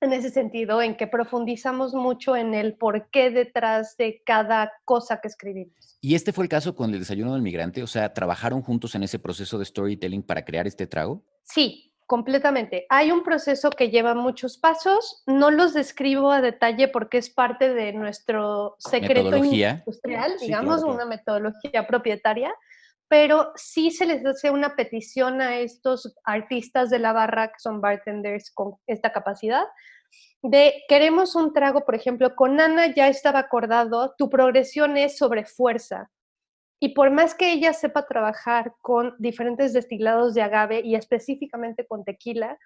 En 0.00 0.12
ese 0.12 0.30
sentido, 0.30 0.80
en 0.80 0.96
que 0.96 1.06
profundizamos 1.06 1.94
mucho 1.94 2.34
en 2.34 2.54
el 2.54 2.74
por 2.74 3.10
qué 3.10 3.30
detrás 3.30 3.96
de 3.98 4.22
cada 4.24 4.72
cosa 4.84 5.20
que 5.20 5.28
escribimos. 5.28 5.98
¿Y 6.00 6.14
este 6.14 6.32
fue 6.32 6.44
el 6.44 6.48
caso 6.48 6.74
con 6.74 6.92
el 6.92 7.00
desayuno 7.00 7.34
del 7.34 7.42
migrante? 7.42 7.82
O 7.82 7.86
sea, 7.86 8.14
¿trabajaron 8.14 8.62
juntos 8.62 8.94
en 8.94 9.02
ese 9.02 9.18
proceso 9.18 9.58
de 9.58 9.66
storytelling 9.66 10.22
para 10.22 10.44
crear 10.44 10.66
este 10.66 10.86
trago? 10.86 11.22
Sí, 11.42 11.90
Completamente. 12.10 12.86
Hay 12.88 13.12
un 13.12 13.22
proceso 13.22 13.70
que 13.70 13.88
lleva 13.88 14.16
muchos 14.16 14.58
pasos. 14.58 15.22
No 15.28 15.52
los 15.52 15.74
describo 15.74 16.32
a 16.32 16.40
detalle 16.40 16.88
porque 16.88 17.18
es 17.18 17.30
parte 17.30 17.72
de 17.72 17.92
nuestro 17.92 18.74
secreto 18.80 19.36
industrial, 19.36 20.32
digamos, 20.40 20.82
una 20.82 21.04
metodología 21.04 21.86
propietaria, 21.86 22.52
pero 23.10 23.50
sí 23.56 23.90
se 23.90 24.06
les 24.06 24.24
hace 24.24 24.52
una 24.52 24.76
petición 24.76 25.40
a 25.40 25.58
estos 25.58 26.14
artistas 26.22 26.90
de 26.90 27.00
la 27.00 27.12
barra, 27.12 27.48
que 27.48 27.58
son 27.58 27.80
bartenders 27.80 28.52
con 28.52 28.76
esta 28.86 29.10
capacidad, 29.10 29.64
de 30.42 30.84
queremos 30.88 31.34
un 31.34 31.52
trago, 31.52 31.84
por 31.84 31.96
ejemplo, 31.96 32.36
con 32.36 32.60
Ana 32.60 32.94
ya 32.94 33.08
estaba 33.08 33.40
acordado, 33.40 34.14
tu 34.16 34.30
progresión 34.30 34.96
es 34.96 35.18
sobre 35.18 35.44
fuerza, 35.44 36.08
y 36.78 36.94
por 36.94 37.10
más 37.10 37.34
que 37.34 37.52
ella 37.52 37.72
sepa 37.72 38.06
trabajar 38.06 38.74
con 38.80 39.16
diferentes 39.18 39.72
destilados 39.72 40.32
de 40.34 40.42
agave 40.42 40.80
y 40.84 40.94
específicamente 40.94 41.88
con 41.88 42.04
tequila, 42.04 42.58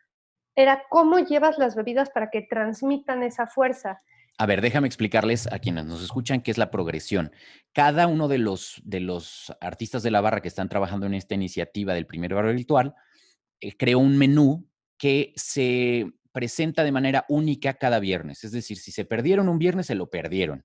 era 0.55 0.85
cómo 0.91 1.21
llevas 1.21 1.57
las 1.57 1.75
bebidas 1.75 2.11
para 2.11 2.29
que 2.29 2.43
transmitan 2.43 3.23
esa 3.23 3.47
fuerza. 3.47 3.99
A 4.37 4.47
ver, 4.47 4.61
déjame 4.61 4.87
explicarles 4.87 5.47
a 5.53 5.59
quienes 5.59 5.85
nos 5.85 6.03
escuchan 6.03 6.43
qué 6.43 6.51
es 6.51 6.59
la 6.59 6.71
progresión. 6.71 7.33
Cada 7.73 8.07
uno 8.07 8.27
de 8.27 8.39
los, 8.39 8.81
de 8.85 9.01
los 9.01 9.53
artistas 9.61 10.03
de 10.03 10.11
la 10.11 10.21
barra 10.21 10.41
que 10.41 10.49
están 10.49 10.69
trabajando 10.69 11.07
en 11.07 11.15
esta 11.15 11.35
iniciativa 11.35 11.95
del 11.95 12.07
primer 12.07 12.35
barrio 12.35 12.53
virtual 12.53 12.95
eh, 13.61 13.77
creó 13.77 14.01
un 14.01 14.19
menú 14.19 14.69
que 14.99 15.33
se 15.37 16.13
presenta 16.33 16.83
de 16.83 16.93
manera 16.93 17.25
única 17.29 17.75
cada 17.75 18.01
viernes. 18.01 18.43
Es 18.43 18.51
decir, 18.51 18.79
si 18.79 18.91
se 18.91 19.05
perdieron 19.05 19.49
un 19.49 19.59
viernes, 19.59 19.87
se 19.87 19.95
lo 19.95 20.11
perdieron 20.11 20.65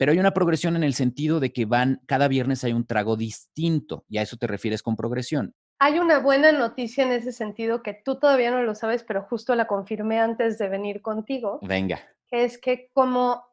pero 0.00 0.12
hay 0.12 0.18
una 0.18 0.32
progresión 0.32 0.76
en 0.76 0.82
el 0.82 0.94
sentido 0.94 1.40
de 1.40 1.52
que 1.52 1.66
van, 1.66 2.00
cada 2.06 2.26
viernes 2.26 2.64
hay 2.64 2.72
un 2.72 2.86
trago 2.86 3.18
distinto, 3.18 4.06
y 4.08 4.16
a 4.16 4.22
eso 4.22 4.38
te 4.38 4.46
refieres 4.46 4.82
con 4.82 4.96
progresión. 4.96 5.54
Hay 5.78 5.98
una 5.98 6.20
buena 6.20 6.52
noticia 6.52 7.04
en 7.04 7.12
ese 7.12 7.32
sentido 7.32 7.82
que 7.82 8.00
tú 8.02 8.18
todavía 8.18 8.50
no 8.50 8.62
lo 8.62 8.74
sabes, 8.74 9.04
pero 9.04 9.24
justo 9.24 9.54
la 9.54 9.66
confirmé 9.66 10.18
antes 10.18 10.56
de 10.56 10.70
venir 10.70 11.02
contigo. 11.02 11.58
Venga. 11.60 12.00
Es 12.30 12.58
que 12.58 12.90
como 12.92 13.44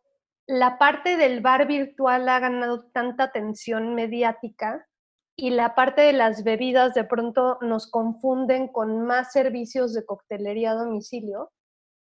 la 0.47 0.77
parte 0.77 1.17
del 1.17 1.41
bar 1.41 1.67
virtual 1.67 2.29
ha 2.29 2.39
ganado 2.39 2.85
tanta 2.91 3.25
atención 3.25 3.95
mediática 3.95 4.87
y 5.35 5.51
la 5.51 5.75
parte 5.75 6.01
de 6.01 6.13
las 6.13 6.43
bebidas 6.43 6.93
de 6.93 7.03
pronto 7.03 7.57
nos 7.61 7.89
confunden 7.89 8.67
con 8.67 9.01
más 9.05 9.31
servicios 9.31 9.93
de 9.93 10.05
coctelería 10.05 10.71
a 10.71 10.75
domicilio, 10.75 11.51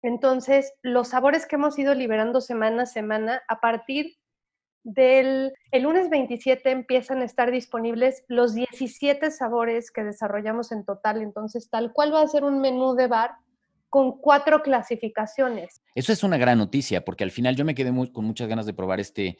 entonces, 0.03 0.75
los 0.83 1.09
sabores 1.09 1.46
que 1.46 1.55
hemos 1.55 1.79
ido 1.79 1.94
liberando 1.94 2.40
semana 2.40 2.83
a 2.83 2.87
semana, 2.87 3.42
a 3.48 3.61
partir 3.61 4.16
del 4.85 5.53
el 5.70 5.83
lunes 5.85 6.11
27 6.11 6.72
empiezan 6.72 7.22
a 7.22 7.25
estar 7.25 7.53
disponibles 7.53 8.25
los 8.27 8.53
17 8.53 9.31
sabores 9.31 9.92
que 9.92 10.03
desarrollamos 10.03 10.72
en 10.72 10.85
total. 10.85 11.22
Entonces, 11.22 11.70
tal 11.70 11.92
cual 11.92 12.12
va 12.12 12.22
a 12.22 12.27
ser 12.27 12.42
un 12.42 12.61
menú 12.61 12.94
de 12.94 13.07
bar 13.07 13.37
con 13.92 14.18
cuatro 14.18 14.62
clasificaciones. 14.62 15.83
Eso 15.94 16.14
es 16.14 16.22
una 16.22 16.38
gran 16.38 16.57
noticia, 16.57 17.05
porque 17.05 17.24
al 17.24 17.31
final 17.31 17.57
yo 17.57 17.66
me 17.66 17.74
quedé 17.74 17.92
con 18.11 18.24
muchas 18.24 18.48
ganas 18.48 18.64
de 18.64 18.72
probar 18.72 19.00
este 19.00 19.37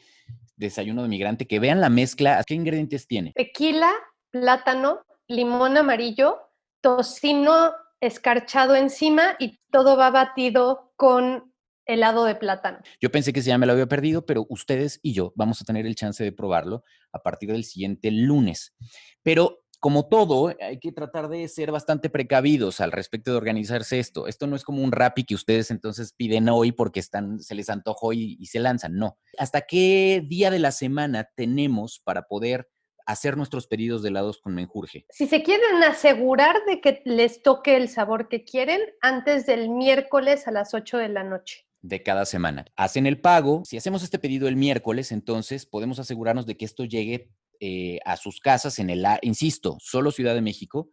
desayuno 0.55 1.01
de 1.01 1.09
migrante. 1.09 1.47
Que 1.47 1.57
vean 1.57 1.81
la 1.81 1.89
mezcla. 1.89 2.43
¿Qué 2.45 2.53
ingredientes 2.53 3.07
tiene? 3.07 3.31
Tequila, 3.33 3.91
plátano, 4.29 5.01
limón 5.27 5.75
amarillo, 5.75 6.37
tocino 6.81 7.71
escarchado 7.99 8.75
encima 8.75 9.35
y 9.39 9.57
todo 9.71 9.97
va 9.97 10.11
batido 10.11 10.93
con 10.97 11.51
helado 11.87 12.25
de 12.25 12.35
plátano. 12.35 12.77
Yo 13.01 13.11
pensé 13.11 13.33
que 13.33 13.41
ya 13.41 13.57
me 13.57 13.65
lo 13.65 13.71
había 13.73 13.87
perdido, 13.87 14.23
pero 14.23 14.45
ustedes 14.49 14.99
y 15.01 15.13
yo 15.13 15.33
vamos 15.35 15.63
a 15.63 15.65
tener 15.65 15.87
el 15.87 15.95
chance 15.95 16.23
de 16.23 16.31
probarlo 16.31 16.83
a 17.11 17.23
partir 17.23 17.51
del 17.51 17.63
siguiente 17.63 18.11
lunes. 18.11 18.75
Pero 19.23 19.62
como 19.83 20.07
todo, 20.07 20.55
hay 20.61 20.79
que 20.79 20.93
tratar 20.93 21.27
de 21.27 21.45
ser 21.49 21.69
bastante 21.69 22.09
precavidos 22.09 22.79
al 22.79 22.93
respecto 22.93 23.31
de 23.31 23.37
organizarse 23.37 23.99
esto. 23.99 24.27
Esto 24.27 24.47
no 24.47 24.55
es 24.55 24.63
como 24.63 24.81
un 24.81 24.93
rap 24.93 25.19
y 25.19 25.25
que 25.25 25.35
ustedes 25.35 25.71
entonces 25.71 26.13
piden 26.13 26.47
hoy 26.47 26.71
porque 26.71 27.01
están, 27.01 27.41
se 27.41 27.53
les 27.53 27.69
antojó 27.69 28.13
y, 28.13 28.37
y 28.39 28.45
se 28.45 28.61
lanzan. 28.61 28.95
No. 28.95 29.17
¿Hasta 29.37 29.59
qué 29.63 30.23
día 30.25 30.51
de 30.51 30.59
la 30.59 30.71
semana 30.71 31.29
tenemos 31.35 31.99
para 32.01 32.29
poder 32.29 32.69
hacer 33.05 33.35
nuestros 33.35 33.67
pedidos 33.67 34.03
de 34.03 34.07
helados 34.07 34.39
con 34.39 34.55
menjurje? 34.55 35.05
Si 35.09 35.27
se 35.27 35.43
quieren 35.43 35.83
asegurar 35.83 36.55
de 36.65 36.79
que 36.79 37.01
les 37.03 37.43
toque 37.43 37.75
el 37.75 37.89
sabor 37.89 38.29
que 38.29 38.45
quieren, 38.45 38.79
antes 39.01 39.45
del 39.45 39.69
miércoles 39.69 40.47
a 40.47 40.51
las 40.51 40.73
8 40.73 40.97
de 40.97 41.09
la 41.09 41.25
noche 41.25 41.65
de 41.81 42.01
cada 42.01 42.25
semana. 42.25 42.65
Hacen 42.77 43.05
el 43.05 43.19
pago. 43.19 43.63
Si 43.65 43.75
hacemos 43.75 44.01
este 44.03 44.17
pedido 44.17 44.47
el 44.47 44.55
miércoles, 44.55 45.11
entonces 45.11 45.65
podemos 45.65 45.99
asegurarnos 45.99 46.45
de 46.45 46.55
que 46.55 46.63
esto 46.63 46.85
llegue 46.85 47.29
eh, 47.65 47.99
a 48.03 48.17
sus 48.17 48.41
casas 48.41 48.77
en 48.79 48.89
el, 48.89 49.05
insisto, 49.21 49.77
solo 49.79 50.11
Ciudad 50.11 50.35
de 50.35 50.41
México, 50.41 50.89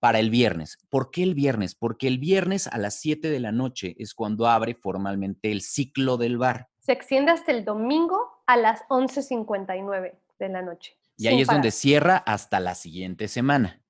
para 0.00 0.18
el 0.18 0.28
viernes. 0.28 0.76
¿Por 0.90 1.10
qué 1.10 1.22
el 1.22 1.34
viernes? 1.34 1.74
Porque 1.74 2.08
el 2.08 2.18
viernes 2.18 2.66
a 2.66 2.76
las 2.76 3.00
7 3.00 3.30
de 3.30 3.40
la 3.40 3.52
noche 3.52 3.94
es 3.98 4.12
cuando 4.12 4.46
abre 4.46 4.74
formalmente 4.74 5.50
el 5.50 5.62
ciclo 5.62 6.18
del 6.18 6.36
bar. 6.36 6.68
Se 6.78 6.92
extiende 6.92 7.32
hasta 7.32 7.52
el 7.52 7.64
domingo 7.64 8.18
a 8.46 8.58
las 8.58 8.82
11.59 8.90 10.12
de 10.38 10.48
la 10.50 10.60
noche. 10.60 10.94
Y 11.16 11.26
ahí 11.28 11.40
es 11.40 11.48
donde 11.48 11.70
cierra 11.70 12.18
hasta 12.18 12.60
la 12.60 12.74
siguiente 12.74 13.26
semana. 13.26 13.82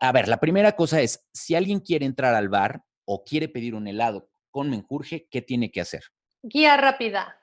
A 0.00 0.10
ver, 0.10 0.26
la 0.26 0.40
primera 0.40 0.72
cosa 0.72 1.00
es, 1.02 1.24
si 1.32 1.54
alguien 1.54 1.78
quiere 1.78 2.04
entrar 2.04 2.34
al 2.34 2.48
bar 2.48 2.84
o 3.04 3.22
quiere 3.22 3.48
pedir 3.48 3.76
un 3.76 3.86
helado 3.86 4.28
con 4.50 4.70
menjurje, 4.70 5.28
¿qué 5.30 5.40
tiene 5.40 5.70
que 5.70 5.82
hacer? 5.82 6.02
Guía 6.42 6.76
rápida. 6.76 7.38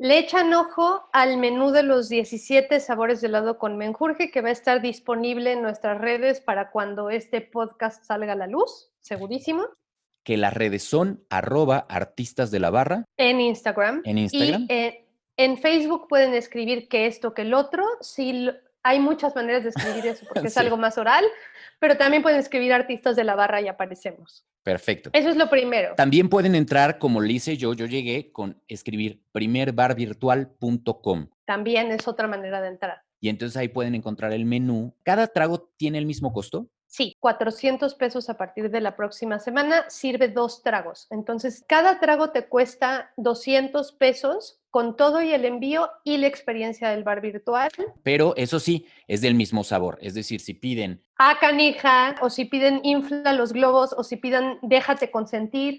Le 0.00 0.16
echan 0.16 0.54
ojo 0.54 1.08
al 1.12 1.38
menú 1.38 1.72
de 1.72 1.82
los 1.82 2.08
17 2.08 2.78
sabores 2.78 3.20
de 3.20 3.26
helado 3.26 3.58
con 3.58 3.76
menjurje 3.76 4.30
que 4.30 4.42
va 4.42 4.50
a 4.50 4.52
estar 4.52 4.80
disponible 4.80 5.50
en 5.50 5.60
nuestras 5.60 6.00
redes 6.00 6.40
para 6.40 6.70
cuando 6.70 7.10
este 7.10 7.40
podcast 7.40 8.04
salga 8.04 8.34
a 8.34 8.36
la 8.36 8.46
luz, 8.46 8.92
segurísimo. 9.00 9.64
Que 10.22 10.36
las 10.36 10.54
redes 10.54 10.84
son 10.84 11.24
arroba 11.30 11.78
artistas 11.78 12.52
de 12.52 12.60
la 12.60 12.70
barra. 12.70 13.06
En 13.16 13.40
Instagram. 13.40 14.02
En 14.04 14.18
Instagram. 14.18 14.68
Y, 14.70 15.08
en 15.36 15.58
Facebook 15.58 16.06
pueden 16.08 16.32
escribir 16.34 16.88
que 16.88 17.06
esto, 17.06 17.34
que 17.34 17.42
el 17.42 17.54
otro. 17.54 17.84
Si 18.00 18.50
Hay 18.88 19.00
muchas 19.00 19.34
maneras 19.36 19.64
de 19.64 19.68
escribir 19.68 20.06
eso 20.06 20.24
porque 20.26 20.48
es 20.48 20.56
algo 20.56 20.78
más 20.78 20.96
oral, 20.96 21.22
pero 21.78 21.98
también 21.98 22.22
pueden 22.22 22.38
escribir 22.40 22.72
artistas 22.72 23.16
de 23.16 23.24
la 23.24 23.34
barra 23.34 23.60
y 23.60 23.68
aparecemos. 23.68 24.46
Perfecto. 24.62 25.10
Eso 25.12 25.28
es 25.28 25.36
lo 25.36 25.50
primero. 25.50 25.94
También 25.94 26.30
pueden 26.30 26.54
entrar, 26.54 26.98
como 26.98 27.20
le 27.20 27.34
hice 27.34 27.58
yo, 27.58 27.74
yo 27.74 27.84
llegué 27.84 28.32
con 28.32 28.62
escribir 28.66 29.22
primerbarvirtual.com 29.32 31.28
También 31.44 31.90
es 31.90 32.08
otra 32.08 32.28
manera 32.28 32.62
de 32.62 32.68
entrar. 32.68 33.02
y 33.20 33.28
entonces 33.28 33.58
ahí 33.58 33.68
pueden 33.68 33.94
encontrar 33.94 34.32
el 34.32 34.46
menú. 34.46 34.94
¿Cada 35.02 35.26
trago 35.26 35.70
tiene 35.76 35.98
el 35.98 36.06
mismo 36.06 36.32
costo? 36.32 36.68
Sí, 36.86 37.14
400 37.20 37.94
pesos 37.96 38.30
a 38.30 38.38
partir 38.38 38.70
de 38.70 38.80
la 38.80 38.96
próxima 38.96 39.38
semana, 39.38 39.84
sirve 39.90 40.28
dos 40.28 40.62
tragos. 40.62 41.06
Entonces, 41.10 41.62
cada 41.68 42.00
trago 42.00 42.30
te 42.30 42.46
cuesta 42.46 43.12
200 43.18 43.92
pesos 43.92 44.57
con 44.70 44.96
todo 44.96 45.22
y 45.22 45.32
el 45.32 45.44
envío 45.44 45.90
y 46.04 46.18
la 46.18 46.26
experiencia 46.26 46.90
del 46.90 47.04
bar 47.04 47.20
virtual. 47.20 47.70
Pero 48.02 48.34
eso 48.36 48.60
sí, 48.60 48.86
es 49.06 49.20
del 49.20 49.34
mismo 49.34 49.64
sabor. 49.64 49.98
Es 50.00 50.14
decir, 50.14 50.40
si 50.40 50.54
piden, 50.54 51.02
A 51.16 51.38
canija, 51.38 52.16
o 52.20 52.30
si 52.30 52.44
piden 52.44 52.80
infla 52.82 53.32
los 53.32 53.52
globos, 53.52 53.94
o 53.96 54.04
si 54.04 54.16
piden 54.16 54.58
déjate 54.62 55.10
consentir, 55.10 55.78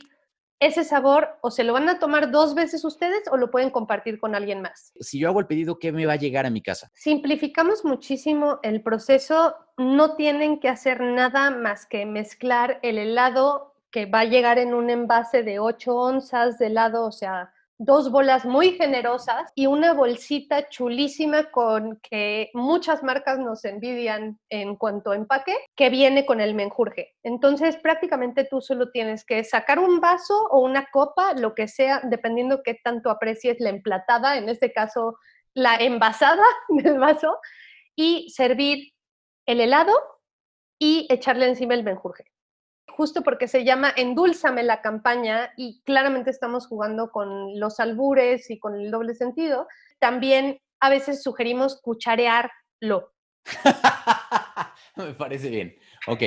ese 0.60 0.84
sabor 0.84 1.38
o 1.42 1.52
se 1.52 1.64
lo 1.64 1.74
van 1.74 1.88
a 1.88 2.00
tomar 2.00 2.32
dos 2.32 2.54
veces 2.54 2.84
ustedes 2.84 3.24
o 3.32 3.38
lo 3.38 3.50
pueden 3.50 3.70
compartir 3.70 4.20
con 4.20 4.36
alguien 4.36 4.62
más. 4.62 4.92
si 5.00 5.18
yo 5.18 5.30
hago 5.30 5.40
el 5.40 5.48
pedido, 5.48 5.80
¿qué 5.80 5.92
me 5.92 6.06
va 6.06 6.14
a 6.14 6.18
llegar 6.18 6.46
a 6.46 6.50
mi 6.50 6.62
casa? 6.62 6.92
Simplificamos 6.94 7.86
muchísimo 7.86 8.60
el 8.62 8.82
proceso, 8.82 9.56
no 9.78 10.16
tienen 10.16 10.60
que 10.60 10.68
hacer 10.68 11.00
nada 11.00 11.50
más 11.52 11.86
que 11.86 12.06
mezclar 12.06 12.80
el 12.84 12.98
helado 12.98 13.74
que 13.90 14.06
va 14.06 14.20
a 14.20 14.26
llegar 14.26 14.60
en 14.60 14.74
un 14.74 14.90
envase 14.90 15.44
de 15.44 15.60
8 15.60 15.96
onzas 15.96 16.60
de 16.60 16.68
helado, 16.68 17.06
o 17.06 17.12
sea, 17.12 17.54
dos 17.80 18.12
bolas 18.12 18.46
muy 18.46 18.74
generosas 18.74 19.52
y 19.56 19.66
una 19.66 19.94
bolsita 19.94 20.68
chulísima 20.68 21.50
con 21.50 21.98
que 22.02 22.52
muchas 22.54 23.04
marcas 23.04 23.40
nos 23.40 23.64
envidian 23.64 24.38
en 24.50 24.76
cuanto 24.76 25.12
a 25.12 25.16
empaque, 25.16 25.56
que 25.78 25.90
viene 25.90 26.26
con 26.26 26.42
el 26.42 26.56
menjurje. 26.56 27.16
Entonces, 27.24 27.78
prácticamente 27.78 28.44
tú 28.44 28.60
solo 28.60 28.92
tienes 28.92 29.24
que 29.24 29.46
sacar 29.46 29.80
un 29.80 30.02
vaso 30.02 30.48
o 30.52 30.60
una 30.60 30.88
copa, 30.92 31.34
lo 31.34 31.56
que 31.56 31.70
sea, 31.70 32.02
dependiendo 32.04 32.64
qué 32.64 32.78
tanto 32.84 33.10
aprecies 33.10 33.62
la 33.62 33.70
emplatada, 33.70 34.38
en 34.38 34.50
este 34.50 34.74
caso 34.74 35.18
la 35.54 35.78
envasada 35.78 36.44
del 36.68 37.00
vaso, 37.00 37.38
y 37.96 38.30
servir 38.30 38.92
el 39.46 39.62
helado 39.62 39.94
y 40.78 41.08
echarle 41.10 41.48
encima 41.48 41.76
el 41.76 41.84
menjurje 41.84 42.26
justo 42.96 43.22
porque 43.24 43.48
se 43.48 43.64
llama 43.64 43.92
Endúlzame 43.96 44.64
la 44.64 44.82
campaña 44.82 45.52
y 45.58 45.82
claramente 45.86 46.30
estamos 46.30 46.68
jugando 46.68 47.12
con 47.12 47.60
los 47.60 47.80
albures 47.80 48.50
y 48.50 48.60
con 48.60 48.76
el 48.76 48.92
doble 48.92 49.16
sentido. 49.16 49.68
También 50.00 50.60
a 50.80 50.90
veces 50.90 51.24
sugerimos 51.24 51.82
cucharearlo. 51.82 53.14
Me 54.96 55.14
parece 55.14 55.50
bien. 55.50 55.76
Ok, 56.08 56.24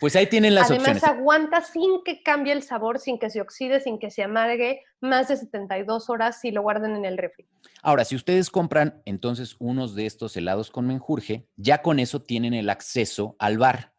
pues 0.00 0.16
ahí 0.16 0.26
tienen 0.26 0.54
las 0.54 0.70
Además 0.70 0.96
opciones. 0.96 1.04
aguanta 1.04 1.60
sin 1.62 2.02
que 2.04 2.22
cambie 2.22 2.52
el 2.52 2.62
sabor, 2.62 2.98
sin 2.98 3.18
que 3.18 3.30
se 3.30 3.40
oxide, 3.40 3.80
sin 3.80 3.98
que 3.98 4.10
se 4.10 4.22
amargue, 4.22 4.82
más 5.00 5.28
de 5.28 5.36
72 5.36 6.10
horas 6.10 6.40
si 6.40 6.50
lo 6.50 6.62
guardan 6.62 6.94
en 6.96 7.04
el 7.04 7.16
refri. 7.16 7.46
Ahora, 7.82 8.04
si 8.04 8.16
ustedes 8.16 8.50
compran 8.50 9.00
entonces 9.06 9.56
unos 9.58 9.94
de 9.94 10.06
estos 10.06 10.36
helados 10.36 10.70
con 10.70 10.86
menjurje, 10.86 11.48
ya 11.56 11.80
con 11.82 11.98
eso 11.98 12.20
tienen 12.22 12.52
el 12.52 12.68
acceso 12.68 13.36
al 13.38 13.58
bar 13.58 13.94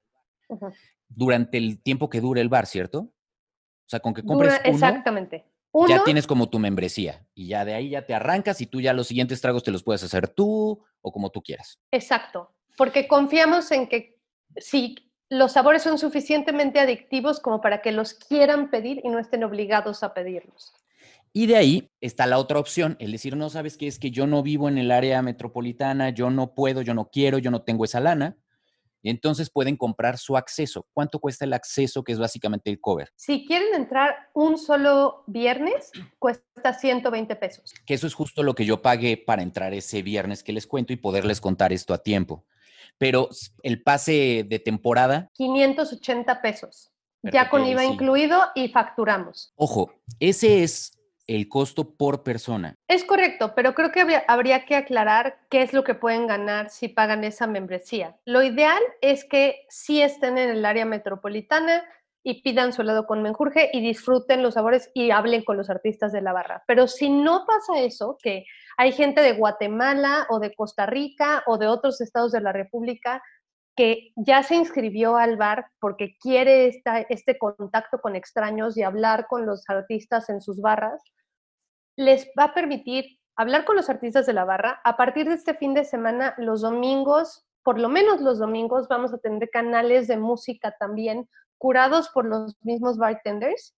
Ujú. 0.50 0.72
Durante 1.10 1.58
el 1.58 1.82
tiempo 1.82 2.10
que 2.10 2.22
dure 2.22 2.42
el 2.42 2.50
bar, 2.50 2.66
¿cierto? 2.66 3.00
O 3.00 3.90
sea, 3.90 4.00
con 4.00 4.14
que 4.14 4.24
compres 4.24 4.54
Dura- 4.54 4.62
uno, 4.66 4.76
exactamente. 4.76 5.46
Uno, 5.72 5.88
ya 5.90 6.04
tienes 6.04 6.26
como 6.28 6.50
tu 6.50 6.60
membresía 6.60 7.26
y 7.34 7.48
ya 7.48 7.64
de 7.66 7.74
ahí 7.74 7.90
ya 7.90 8.06
te 8.06 8.14
arrancas 8.14 8.62
y 8.62 8.66
tú 8.66 8.82
ya 8.82 8.94
los 8.94 9.08
siguientes 9.08 9.42
tragos 9.42 9.64
te 9.64 9.72
los 9.72 9.84
puedes 9.84 10.04
hacer 10.04 10.28
tú 10.28 10.84
o 11.02 11.12
como 11.12 11.30
tú 11.30 11.42
quieras. 11.42 11.80
Exacto, 11.92 12.54
porque 12.78 13.08
confiamos 13.08 13.72
en 13.72 13.88
que 13.88 14.18
si 14.56 14.96
los 15.30 15.52
sabores 15.52 15.84
son 15.84 15.98
suficientemente 15.98 16.80
adictivos 16.80 17.40
como 17.40 17.62
para 17.62 17.82
que 17.82 17.92
los 17.92 18.14
quieran 18.14 18.70
pedir 18.72 19.02
y 19.04 19.10
no 19.10 19.20
estén 19.20 19.44
obligados 19.44 20.04
a 20.04 20.14
pedirlos. 20.14 20.74
Y 21.34 21.46
de 21.46 21.58
ahí 21.58 21.92
está 22.02 22.26
la 22.26 22.40
otra 22.40 22.60
opción, 22.60 22.96
el 23.00 23.12
decir, 23.12 23.36
no, 23.36 23.50
¿sabes 23.50 23.78
qué? 23.78 23.88
Es 23.88 24.00
que 24.00 24.10
yo 24.10 24.26
no 24.26 24.42
vivo 24.42 24.70
en 24.70 24.78
el 24.78 24.90
área 24.90 25.22
metropolitana, 25.22 26.10
yo 26.10 26.30
no 26.30 26.56
puedo, 26.56 26.82
yo 26.82 26.94
no 26.94 27.10
quiero, 27.12 27.38
yo 27.38 27.52
no 27.52 27.62
tengo 27.62 27.86
esa 27.86 28.00
lana. 28.00 28.38
Entonces 29.10 29.50
pueden 29.50 29.78
comprar 29.78 30.18
su 30.18 30.38
acceso. 30.38 30.86
¿Cuánto 30.94 31.20
cuesta 31.20 31.46
el 31.46 31.54
acceso, 31.54 32.04
que 32.04 32.12
es 32.12 32.20
básicamente 32.20 32.70
el 32.70 32.80
cover? 32.80 33.12
Si 33.16 33.46
quieren 33.46 33.74
entrar 33.76 34.30
un 34.34 34.58
solo 34.58 35.24
viernes, 35.28 35.92
cuesta 36.20 36.74
120 36.74 37.36
pesos. 37.36 37.74
Que 37.86 37.94
eso 37.94 38.08
es 38.08 38.14
justo 38.14 38.44
lo 38.44 38.56
que 38.56 38.66
yo 38.66 38.82
pagué 38.82 39.18
para 39.18 39.42
entrar 39.42 39.74
ese 39.74 40.02
viernes 40.02 40.44
que 40.44 40.54
les 40.54 40.68
cuento 40.68 40.94
y 40.94 40.98
poderles 40.98 41.42
contar 41.42 41.74
esto 41.74 41.94
a 41.94 42.00
tiempo. 42.00 42.46
Pero 42.98 43.30
el 43.64 43.84
pase 43.84 44.46
de 44.48 44.60
temporada, 44.60 45.30
580 45.34 46.42
pesos, 46.42 46.92
ya 47.22 47.50
con 47.50 47.66
IVA 47.66 47.82
sí. 47.82 47.88
incluido 47.88 48.42
y 48.56 48.70
facturamos. 48.70 49.54
ojo, 49.56 49.94
ese 50.20 50.64
es 50.64 50.97
el 51.28 51.50
costo 51.50 51.96
por 51.96 52.24
persona. 52.24 52.76
Es 52.88 53.04
correcto, 53.04 53.54
pero 53.56 53.74
creo 53.74 53.92
que 53.92 54.02
habría, 54.02 54.24
habría 54.28 54.66
que 54.66 54.76
aclarar 54.76 55.40
qué 55.50 55.62
es 55.62 55.74
lo 55.74 55.84
que 55.84 55.94
pueden 55.94 56.26
ganar 56.26 56.70
si 56.70 56.88
pagan 56.88 57.24
esa 57.24 57.48
membresía. 57.48 58.16
Lo 58.26 58.44
ideal 58.44 58.82
es 59.02 59.26
que 59.26 59.66
sí 59.70 60.02
estén 60.02 60.38
en 60.38 60.50
el 60.50 60.66
área 60.66 60.86
metropolitana 60.86 61.84
y 62.24 62.42
pidan 62.42 62.74
su 62.74 62.82
helado 62.82 63.06
con 63.08 63.22
menjurje 63.22 63.70
y 63.72 63.82
disfruten 63.82 64.44
los 64.44 64.56
sabores 64.56 64.92
y 64.94 65.12
hablen 65.12 65.44
con 65.44 65.56
los 65.58 65.70
artistas 65.70 66.12
de 66.12 66.22
la 66.22 66.34
barra. 66.34 66.64
Pero 66.68 66.88
si 66.88 67.10
no 67.10 67.46
pasa 67.46 67.80
eso, 67.80 68.18
que 68.22 68.46
hay 68.78 68.92
gente 68.92 69.22
de 69.22 69.34
Guatemala 69.34 70.28
o 70.30 70.40
de 70.40 70.54
Costa 70.54 70.86
Rica 70.86 71.44
o 71.46 71.58
de 71.58 71.68
otros 71.68 72.02
estados 72.02 72.32
de 72.32 72.42
la 72.42 72.52
República 72.52 73.22
que 73.78 74.12
ya 74.16 74.42
se 74.44 74.56
inscribió 74.56 75.18
al 75.18 75.38
bar 75.38 75.68
porque 75.80 76.18
quiere 76.20 76.68
esta- 76.68 77.02
este 77.02 77.38
contacto 77.38 78.00
con 78.02 78.16
extraños 78.16 78.76
y 78.76 78.84
hablar 78.84 79.28
con 79.30 79.46
los 79.46 79.70
artistas 79.70 80.30
en 80.30 80.42
sus 80.42 80.60
barras, 80.60 81.02
les 81.98 82.30
va 82.40 82.46
a 82.46 82.54
permitir 82.54 83.20
hablar 83.36 83.66
con 83.66 83.76
los 83.76 83.90
artistas 83.90 84.26
de 84.26 84.34
la 84.34 84.46
barra. 84.46 84.80
A 84.84 84.96
partir 84.96 85.28
de 85.28 85.34
este 85.34 85.56
fin 85.56 85.74
de 85.74 85.84
semana, 85.84 86.34
los 86.38 86.62
domingos, 86.62 87.46
por 87.64 87.80
lo 87.80 87.90
menos 87.90 88.22
los 88.22 88.40
domingos, 88.40 88.88
vamos 88.88 89.14
a 89.14 89.18
tener 89.18 89.50
canales 89.50 90.08
de 90.08 90.18
música 90.18 90.76
también 90.80 91.28
curados 91.58 92.10
por 92.10 92.26
los 92.26 92.56
mismos 92.62 92.98
bartenders. 92.98 93.76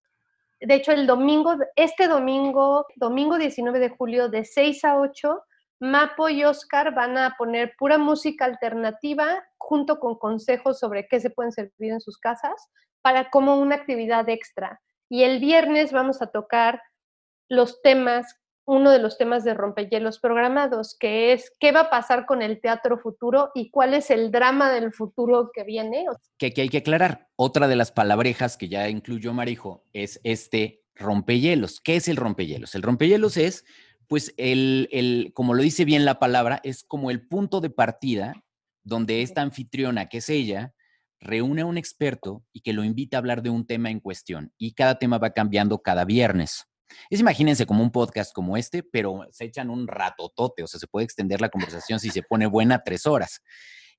De 0.60 0.74
hecho, 0.74 0.92
el 0.92 1.06
domingo, 1.06 1.56
este 1.74 2.06
domingo, 2.06 2.86
domingo 2.96 3.38
19 3.38 3.78
de 3.78 3.88
julio, 3.88 4.28
de 4.28 4.44
6 4.44 4.84
a 4.84 4.98
8, 4.98 5.42
Mapo 5.80 6.28
y 6.28 6.44
Oscar 6.44 6.94
van 6.94 7.16
a 7.16 7.34
poner 7.38 7.72
pura 7.78 7.96
música 7.96 8.44
alternativa 8.44 9.42
junto 9.56 9.98
con 9.98 10.18
consejos 10.18 10.78
sobre 10.78 11.08
qué 11.08 11.20
se 11.20 11.30
pueden 11.30 11.52
servir 11.52 11.92
en 11.92 12.00
sus 12.00 12.18
casas 12.18 12.68
para 13.00 13.30
como 13.30 13.58
una 13.58 13.76
actividad 13.76 14.28
extra. 14.28 14.78
Y 15.08 15.22
el 15.24 15.40
viernes 15.40 15.90
vamos 15.90 16.20
a 16.20 16.26
tocar 16.26 16.82
los 17.50 17.82
temas, 17.82 18.36
uno 18.64 18.90
de 18.90 19.00
los 19.00 19.18
temas 19.18 19.44
de 19.44 19.52
rompehielos 19.52 20.20
programados, 20.20 20.96
que 20.98 21.32
es 21.32 21.52
qué 21.58 21.72
va 21.72 21.80
a 21.80 21.90
pasar 21.90 22.24
con 22.24 22.40
el 22.40 22.60
teatro 22.60 22.98
futuro 22.98 23.50
y 23.54 23.70
cuál 23.70 23.92
es 23.92 24.10
el 24.10 24.30
drama 24.30 24.70
del 24.70 24.92
futuro 24.92 25.50
que 25.52 25.64
viene. 25.64 26.06
Que 26.38 26.46
aquí 26.46 26.62
hay 26.62 26.68
que 26.68 26.78
aclarar. 26.78 27.28
Otra 27.36 27.68
de 27.68 27.76
las 27.76 27.90
palabrejas 27.90 28.56
que 28.56 28.68
ya 28.68 28.88
incluyó 28.88 29.34
Marijo 29.34 29.84
es 29.92 30.20
este 30.22 30.84
rompehielos. 30.94 31.80
¿Qué 31.80 31.96
es 31.96 32.06
el 32.06 32.16
rompehielos? 32.16 32.74
El 32.76 32.82
rompehielos 32.82 33.36
es, 33.36 33.64
pues, 34.06 34.32
el, 34.36 34.88
el, 34.92 35.32
como 35.34 35.54
lo 35.54 35.62
dice 35.62 35.84
bien 35.84 36.04
la 36.04 36.20
palabra, 36.20 36.60
es 36.62 36.84
como 36.84 37.10
el 37.10 37.26
punto 37.26 37.60
de 37.60 37.70
partida 37.70 38.44
donde 38.84 39.22
esta 39.22 39.42
anfitriona, 39.42 40.08
que 40.08 40.18
es 40.18 40.28
ella, 40.30 40.72
reúne 41.18 41.62
a 41.62 41.66
un 41.66 41.78
experto 41.78 42.44
y 42.52 42.60
que 42.60 42.72
lo 42.72 42.84
invita 42.84 43.16
a 43.16 43.18
hablar 43.18 43.42
de 43.42 43.50
un 43.50 43.66
tema 43.66 43.90
en 43.90 44.00
cuestión. 44.00 44.52
Y 44.56 44.74
cada 44.74 44.98
tema 44.98 45.18
va 45.18 45.30
cambiando 45.30 45.82
cada 45.82 46.04
viernes. 46.04 46.69
Es 47.08 47.20
imagínense 47.20 47.66
como 47.66 47.82
un 47.82 47.90
podcast 47.90 48.32
como 48.32 48.56
este, 48.56 48.82
pero 48.82 49.26
se 49.30 49.44
echan 49.44 49.70
un 49.70 49.86
ratotote, 49.86 50.62
o 50.62 50.66
sea, 50.66 50.80
se 50.80 50.86
puede 50.86 51.04
extender 51.04 51.40
la 51.40 51.48
conversación 51.48 52.00
si 52.00 52.10
se 52.10 52.22
pone 52.22 52.46
buena 52.46 52.82
tres 52.82 53.06
horas. 53.06 53.42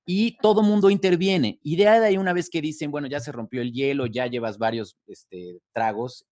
Y 0.06 0.38
todo 0.38 0.64
mundo 0.64 0.90
interviene. 0.90 1.60
Y 1.62 1.76
de 1.76 1.88
ahí 1.88 2.18
una 2.18 2.34
vez 2.34 2.50
que 2.50 2.62
dicen, 2.62 2.90
bueno, 2.92 3.08
ya 3.08 3.20
se 3.20 3.32
rompió 3.32 3.62
el 3.62 3.72
hielo, 3.72 4.08
ya 4.08 4.26
llevas 4.28 4.58
varios 4.58 4.98
este, 5.08 5.60
tragos, 5.74 6.26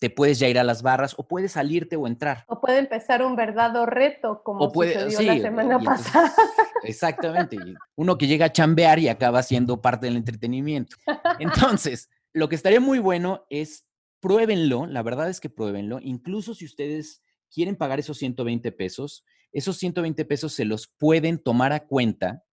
te 0.00 0.08
puedes 0.08 0.38
ya 0.38 0.48
ir 0.48 0.58
a 0.58 0.64
las 0.64 0.82
barras 0.82 1.14
o 1.18 1.28
puedes 1.28 1.52
salirte 1.52 1.94
o 1.96 2.06
entrar. 2.06 2.44
O 2.48 2.60
puede 2.60 2.78
empezar 2.78 3.22
un 3.22 3.36
verdadero 3.36 3.84
reto, 3.84 4.42
como 4.42 4.64
O 4.64 4.72
puede, 4.72 4.94
sucedió 4.94 5.18
sí, 5.18 5.26
la 5.26 5.38
semana 5.38 5.76
entonces- 5.76 6.06
pasada. 6.06 6.32
Exactamente. 6.82 7.58
uno 7.96 8.16
que 8.16 8.26
llega 8.26 8.46
a 8.46 8.52
chambear 8.52 8.98
y 8.98 9.08
acaba 9.08 9.42
siendo 9.42 9.82
parte 9.82 10.06
del 10.06 10.16
entretenimiento. 10.16 10.96
Entonces, 11.38 12.08
lo 12.32 12.48
que 12.48 12.54
estaría 12.54 12.80
muy 12.80 12.98
bueno 12.98 13.44
es 13.50 13.84
pruébenlo, 14.20 14.86
la 14.86 15.02
verdad 15.02 15.28
es 15.28 15.40
que 15.40 15.50
pruébenlo, 15.50 15.98
incluso 16.02 16.54
si 16.54 16.64
ustedes 16.64 17.22
quieren 17.52 17.76
pagar 17.76 17.98
esos 17.98 18.18
120 18.18 18.72
pesos, 18.72 19.24
esos 19.52 19.78
120 19.78 20.24
pesos 20.24 20.52
se 20.52 20.64
los 20.64 20.86
pueden 20.86 21.38
tomar 21.38 21.72
a 21.72 21.86
cuenta 21.86 22.44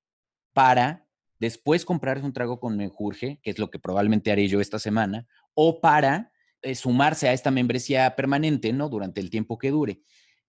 para 0.53 1.07
después 1.39 1.85
comprarse 1.85 2.25
un 2.25 2.33
trago 2.33 2.59
con 2.59 2.77
menjurje, 2.77 3.39
que 3.43 3.51
es 3.51 3.59
lo 3.59 3.69
que 3.69 3.79
probablemente 3.79 4.31
haré 4.31 4.47
yo 4.47 4.59
esta 4.59 4.79
semana, 4.79 5.27
o 5.53 5.79
para 5.81 6.31
eh, 6.63 6.73
sumarse 6.73 7.29
a 7.29 7.33
esta 7.33 7.51
membresía 7.51 8.15
permanente, 8.15 8.73
¿no? 8.73 8.89
Durante 8.89 9.21
el 9.21 9.29
tiempo 9.29 9.57
que 9.57 9.69
dure. 9.69 10.01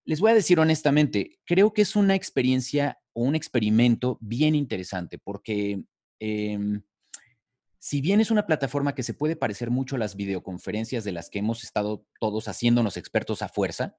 Les 0.05 0.21
voy 0.21 0.31
a 0.31 0.35
decir 0.35 0.59
honestamente, 0.59 1.39
creo 1.45 1.75
que 1.75 1.83
es 1.83 1.95
una 1.95 2.15
experiencia 2.15 2.99
o 3.13 3.23
un 3.23 3.35
experimento 3.35 4.17
bien 4.23 4.55
interesante, 4.55 5.19
porque 5.19 5.83
em, 6.19 6.83
si 7.79 8.01
bien 8.01 8.21
es 8.21 8.31
una 8.31 8.47
plataforma 8.47 8.95
que 8.95 9.03
se 9.03 9.15
puede 9.15 9.37
parecer 9.37 9.71
mucho 9.71 9.97
a 9.97 9.99
las 9.99 10.17
videoconferencias 10.17 11.05
de 11.05 11.13
las 11.13 11.31
que 11.31 11.39
hemos 11.39 11.63
estado 11.63 12.05
todos 12.21 12.49
haciéndonos 12.49 12.97
expertos 12.97 13.43
a 13.43 13.49
fuerza, 13.49 13.97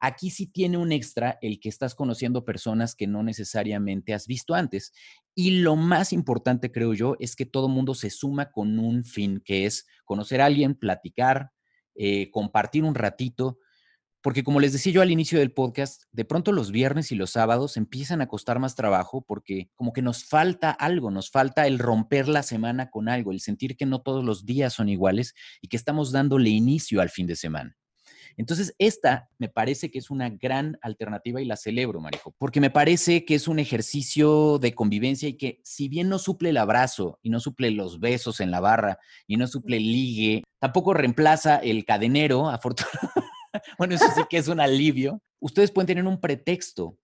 aquí 0.00 0.30
sí 0.30 0.46
tiene 0.46 0.76
un 0.76 0.92
extra 0.92 1.38
el 1.40 1.60
que 1.60 1.68
estás 1.68 1.94
conociendo 1.94 2.44
personas 2.44 2.94
que 2.94 3.06
no 3.06 3.22
necesariamente 3.22 4.12
has 4.12 4.26
visto 4.26 4.54
antes. 4.54 4.92
Y 5.34 5.62
lo 5.62 5.76
más 5.76 6.12
importante, 6.12 6.70
creo 6.70 6.92
yo, 6.92 7.16
es 7.18 7.36
que 7.36 7.46
todo 7.46 7.68
mundo 7.68 7.94
se 7.94 8.10
suma 8.10 8.50
con 8.50 8.78
un 8.78 9.04
fin, 9.04 9.40
que 9.44 9.64
es 9.64 9.86
conocer 10.04 10.40
a 10.40 10.46
alguien, 10.46 10.74
platicar, 10.74 11.50
eh, 11.94 12.30
compartir 12.30 12.84
un 12.84 12.94
ratito, 12.94 13.58
porque 14.24 14.42
como 14.42 14.58
les 14.58 14.72
decía 14.72 14.90
yo 14.90 15.02
al 15.02 15.10
inicio 15.10 15.38
del 15.38 15.52
podcast, 15.52 16.04
de 16.10 16.24
pronto 16.24 16.50
los 16.50 16.70
viernes 16.70 17.12
y 17.12 17.14
los 17.14 17.28
sábados 17.28 17.76
empiezan 17.76 18.22
a 18.22 18.26
costar 18.26 18.58
más 18.58 18.74
trabajo 18.74 19.20
porque 19.20 19.68
como 19.74 19.92
que 19.92 20.00
nos 20.00 20.24
falta 20.24 20.70
algo, 20.70 21.10
nos 21.10 21.30
falta 21.30 21.66
el 21.66 21.78
romper 21.78 22.26
la 22.28 22.42
semana 22.42 22.88
con 22.88 23.10
algo, 23.10 23.32
el 23.32 23.40
sentir 23.40 23.76
que 23.76 23.84
no 23.84 24.00
todos 24.00 24.24
los 24.24 24.46
días 24.46 24.72
son 24.72 24.88
iguales 24.88 25.34
y 25.60 25.68
que 25.68 25.76
estamos 25.76 26.10
dándole 26.10 26.48
inicio 26.48 27.02
al 27.02 27.10
fin 27.10 27.26
de 27.26 27.36
semana. 27.36 27.76
Entonces, 28.38 28.74
esta 28.78 29.28
me 29.36 29.50
parece 29.50 29.90
que 29.90 29.98
es 29.98 30.10
una 30.10 30.30
gran 30.30 30.78
alternativa 30.80 31.42
y 31.42 31.44
la 31.44 31.56
celebro, 31.56 32.00
Marijo, 32.00 32.34
porque 32.38 32.62
me 32.62 32.70
parece 32.70 33.26
que 33.26 33.34
es 33.34 33.46
un 33.46 33.58
ejercicio 33.58 34.58
de 34.58 34.74
convivencia 34.74 35.28
y 35.28 35.34
que 35.36 35.60
si 35.64 35.88
bien 35.88 36.08
no 36.08 36.18
suple 36.18 36.48
el 36.48 36.56
abrazo 36.56 37.18
y 37.22 37.28
no 37.28 37.40
suple 37.40 37.70
los 37.72 38.00
besos 38.00 38.40
en 38.40 38.50
la 38.50 38.60
barra 38.60 38.98
y 39.26 39.36
no 39.36 39.46
suple 39.46 39.76
el 39.76 39.84
ligue, 39.84 40.44
tampoco 40.58 40.94
reemplaza 40.94 41.58
el 41.58 41.84
cadenero, 41.84 42.48
afortunadamente 42.48 43.33
bueno, 43.78 43.94
eso 43.94 44.06
sí 44.14 44.22
que 44.28 44.38
es 44.38 44.48
un 44.48 44.60
alivio. 44.60 45.20
Ustedes 45.40 45.70
pueden 45.70 45.86
tener 45.86 46.06
un 46.06 46.20
pretexto 46.20 46.96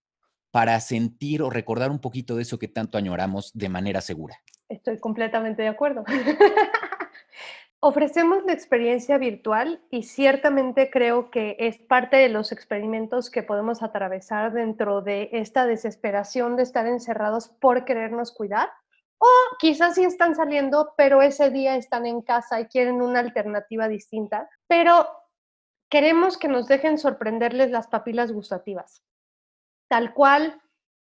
para 0.51 0.79
sentir 0.79 1.41
o 1.41 1.49
recordar 1.49 1.91
un 1.91 1.99
poquito 1.99 2.35
de 2.35 2.43
eso 2.43 2.59
que 2.59 2.67
tanto 2.67 2.97
añoramos 2.97 3.51
de 3.53 3.69
manera 3.69 4.01
segura. 4.01 4.35
Estoy 4.67 4.99
completamente 4.99 5.61
de 5.61 5.69
acuerdo. 5.69 6.03
Ofrecemos 7.83 8.43
la 8.45 8.53
experiencia 8.53 9.17
virtual 9.17 9.81
y 9.89 10.03
ciertamente 10.03 10.91
creo 10.91 11.31
que 11.31 11.55
es 11.57 11.79
parte 11.79 12.17
de 12.17 12.29
los 12.29 12.51
experimentos 12.51 13.31
que 13.31 13.41
podemos 13.41 13.81
atravesar 13.81 14.53
dentro 14.53 15.01
de 15.01 15.29
esta 15.31 15.65
desesperación 15.65 16.57
de 16.57 16.63
estar 16.63 16.85
encerrados 16.85 17.49
por 17.49 17.83
querernos 17.83 18.33
cuidar. 18.33 18.69
O 19.17 19.27
quizás 19.59 19.95
sí 19.95 20.03
están 20.03 20.35
saliendo, 20.35 20.93
pero 20.95 21.23
ese 21.23 21.49
día 21.49 21.75
están 21.75 22.05
en 22.05 22.21
casa 22.21 22.59
y 22.59 22.67
quieren 22.67 23.01
una 23.01 23.19
alternativa 23.19 23.87
distinta. 23.87 24.47
Pero 24.67 25.07
queremos 25.91 26.37
que 26.37 26.47
nos 26.47 26.67
dejen 26.67 26.97
sorprenderles 26.97 27.69
las 27.69 27.87
papilas 27.87 28.31
gustativas. 28.31 29.03
Tal 29.89 30.13
cual, 30.13 30.61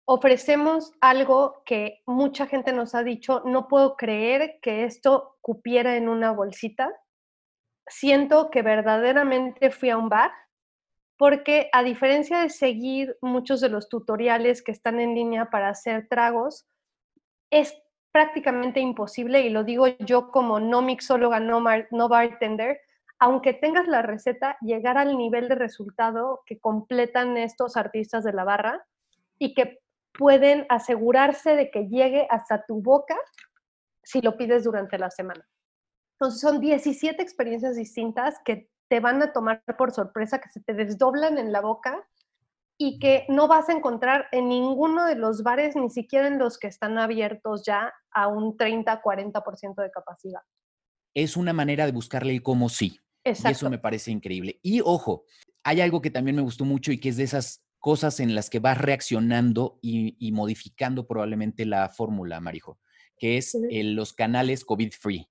ofrecemos 0.07 0.92
algo 1.01 1.62
que 1.64 2.03
mucha 2.07 2.47
gente 2.47 2.73
nos 2.73 2.94
ha 2.94 3.03
dicho, 3.03 3.42
no 3.47 3.66
puedo 3.66 3.97
creer 3.97 4.59
que 4.61 4.85
esto 4.85 5.38
cupiera 5.40 5.97
en 5.97 6.09
una 6.09 6.33
bolsita. 6.33 6.92
Siento 7.87 8.51
que 8.51 8.62
verdaderamente 8.62 9.70
fui 9.70 9.88
a 9.88 9.97
un 9.97 10.11
bar, 10.11 10.31
porque 11.16 11.70
a 11.73 11.83
diferencia 11.83 12.40
de 12.40 12.51
seguir 12.51 13.16
muchos 13.23 13.61
de 13.61 13.70
los 13.70 13.88
tutoriales 13.88 14.62
que 14.62 14.73
están 14.73 15.01
en 15.01 15.14
línea 15.14 15.49
para 15.51 15.70
hacer 15.70 16.07
tragos, 16.09 16.66
es 17.51 17.75
prácticamente 18.12 18.81
imposible, 18.81 19.40
y 19.40 19.49
lo 19.49 19.64
digo 19.64 19.87
yo 20.01 20.31
como 20.31 20.61
no 20.61 20.83
mixóloga, 20.83 21.40
no, 21.40 21.62
bartender, 22.09 22.81
aunque 23.18 23.55
tengas 23.55 23.87
la 23.88 24.03
receta, 24.03 24.57
llegar 24.61 24.98
al 24.98 25.16
nivel 25.16 25.48
de 25.48 25.55
resultado 25.55 26.42
que 26.46 26.59
completan 26.59 27.37
estos 27.37 27.77
artistas 27.77 28.24
de 28.24 28.33
la 28.33 28.44
barra 28.44 28.87
y 29.38 29.55
que 29.55 29.81
pueden 30.16 30.66
asegurarse 30.68 31.57
de 31.57 31.70
que 31.70 31.88
llegue 31.88 32.27
hasta 32.31 32.64
tu 32.66 32.83
boca 32.83 33.16
si 34.03 34.20
lo 34.20 34.37
pides 34.37 34.64
durante 34.64 34.98
la 34.98 35.11
semana. 35.11 35.46
Entonces 36.14 36.40
son 36.40 36.61
17 36.61 37.20
experiencias 37.20 37.77
distintas 37.77 38.37
que 38.44 38.70
te 38.88 39.00
van 39.00 39.22
a 39.22 39.33
tomar 39.33 39.62
por 39.77 39.92
sorpresa, 39.92 40.40
que 40.40 40.50
se 40.50 40.61
te 40.61 40.74
desdoblan 40.74 41.38
en 41.38 41.53
la 41.53 41.61
boca 41.61 42.07
y 42.77 42.98
que 42.98 43.24
no 43.29 43.48
vas 43.48 43.68
a 43.68 43.72
encontrar 43.72 44.27
en 44.33 44.48
ninguno 44.48 45.05
de 45.07 45.14
los 45.14 45.42
bares, 45.42 45.77
ni 45.77 45.90
siquiera 45.90 46.27
en 46.27 46.38
los 46.38 46.59
que 46.59 46.66
están 46.66 46.98
abiertos 46.98 47.64
ya 47.64 47.92
a 48.11 48.29
un 48.29 48.57
30-40% 48.57 49.83
de 49.83 49.90
capacidad. 49.90 50.40
Es 51.14 51.37
una 51.37 51.53
manera 51.53 51.87
de 51.87 51.92
buscarle 51.92 52.33
el 52.33 52.42
cómo 52.42 52.68
sí. 52.68 53.00
Y 53.24 53.30
eso 53.30 53.70
me 53.70 53.78
parece 53.78 54.10
increíble. 54.10 54.60
Y 54.62 54.80
ojo, 54.80 55.24
hay 55.62 55.80
algo 55.80 56.02
que 56.02 56.10
también 56.10 56.37
me 56.37 56.42
gustó 56.42 56.64
mucho 56.64 56.92
y 56.92 56.98
que 56.98 57.08
es 57.08 57.16
de 57.16 57.24
esas 57.24 57.64
cosas 57.78 58.20
en 58.20 58.34
las 58.34 58.50
que 58.50 58.60
vas 58.60 58.78
reaccionando 58.78 59.78
y, 59.82 60.32
modificando 60.32 61.06
probablemente 61.06 61.66
la 61.66 61.88
fórmula, 61.90 62.40
Marijo, 62.40 62.78
que 63.18 63.37
es 63.37 63.56
los 63.70 64.12
canales 64.12 64.64
COVID-free. 64.64 65.28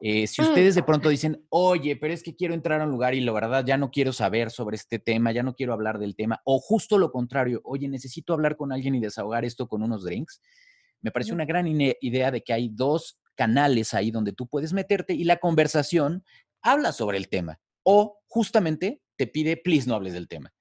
Eh, 0.00 0.26
si 0.26 0.42
mm. 0.42 0.44
ustedes 0.44 0.74
de 0.74 0.82
pronto 0.82 1.08
dicen, 1.08 1.46
oye, 1.48 1.96
pero 1.96 2.12
es 2.12 2.22
que 2.22 2.36
quiero 2.36 2.52
entrar 2.52 2.80
a 2.80 2.84
un 2.84 2.90
lugar 2.90 3.14
y 3.14 3.22
la 3.22 3.32
verdad 3.32 3.64
ya 3.64 3.78
no 3.78 3.90
quiero 3.90 4.12
saber 4.12 4.50
sobre 4.50 4.76
este 4.76 4.98
tema, 4.98 5.32
ya 5.32 5.42
no 5.42 5.54
quiero 5.54 5.72
hablar 5.72 5.98
del 5.98 6.16
tema, 6.16 6.42
o 6.44 6.58
justo 6.58 6.98
lo 6.98 7.10
contrario, 7.10 7.62
oye, 7.64 7.88
necesito 7.88 8.34
hablar 8.34 8.56
con 8.56 8.72
alguien 8.72 8.94
y 8.94 9.00
desahogar 9.00 9.46
esto 9.46 9.66
con 9.66 9.82
unos 9.82 10.04
drinks, 10.04 10.42
me 11.00 11.10
parece 11.10 11.32
una 11.32 11.46
gran 11.46 11.66
idea 11.66 12.30
de 12.30 12.42
que 12.42 12.52
hay 12.52 12.68
dos 12.68 13.18
canales 13.36 13.94
ahí 13.94 14.10
donde 14.10 14.32
tú 14.32 14.48
puedes 14.48 14.72
meterte 14.72 15.14
y 15.14 15.24
la 15.24 15.36
conversación 15.36 16.24
habla 16.62 16.92
sobre 16.92 17.18
el 17.18 17.28
tema 17.28 17.60
o 17.82 18.20
justamente 18.26 19.00
te 19.16 19.26
pide, 19.26 19.56
please 19.56 19.88
no 19.88 19.94
hables 19.94 20.12
del 20.12 20.28
tema. 20.28 20.52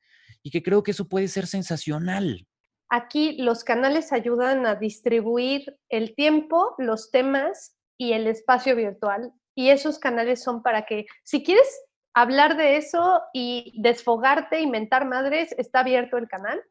Y 0.42 0.52
que 0.52 0.64
creo 0.64 0.84
que 0.84 0.92
eso 0.92 1.08
puede 1.08 1.28
ser 1.28 1.48
sensacional. 1.48 2.48
Aquí 2.90 3.38
los 3.42 3.64
canales 3.64 4.14
ayudan 4.14 4.66
a 4.66 4.76
distribuir 4.76 5.78
el 5.90 6.14
tiempo, 6.16 6.76
los 6.78 7.10
temas 7.10 7.76
y 7.98 8.14
el 8.14 8.28
espacio 8.28 8.76
virtual. 8.76 9.34
Y 9.56 9.70
esos 9.70 9.98
canales 9.98 10.44
son 10.44 10.62
para 10.62 10.86
que, 10.86 11.06
si 11.24 11.44
quieres 11.44 11.68
hablar 12.14 12.58
de 12.58 12.78
eso 12.78 13.22
y 13.34 13.74
desfogarte, 13.82 14.62
inventar 14.62 15.08
madres, 15.08 15.54
está 15.58 15.80
abierto 15.80 16.18
el 16.18 16.28
canal. 16.28 16.62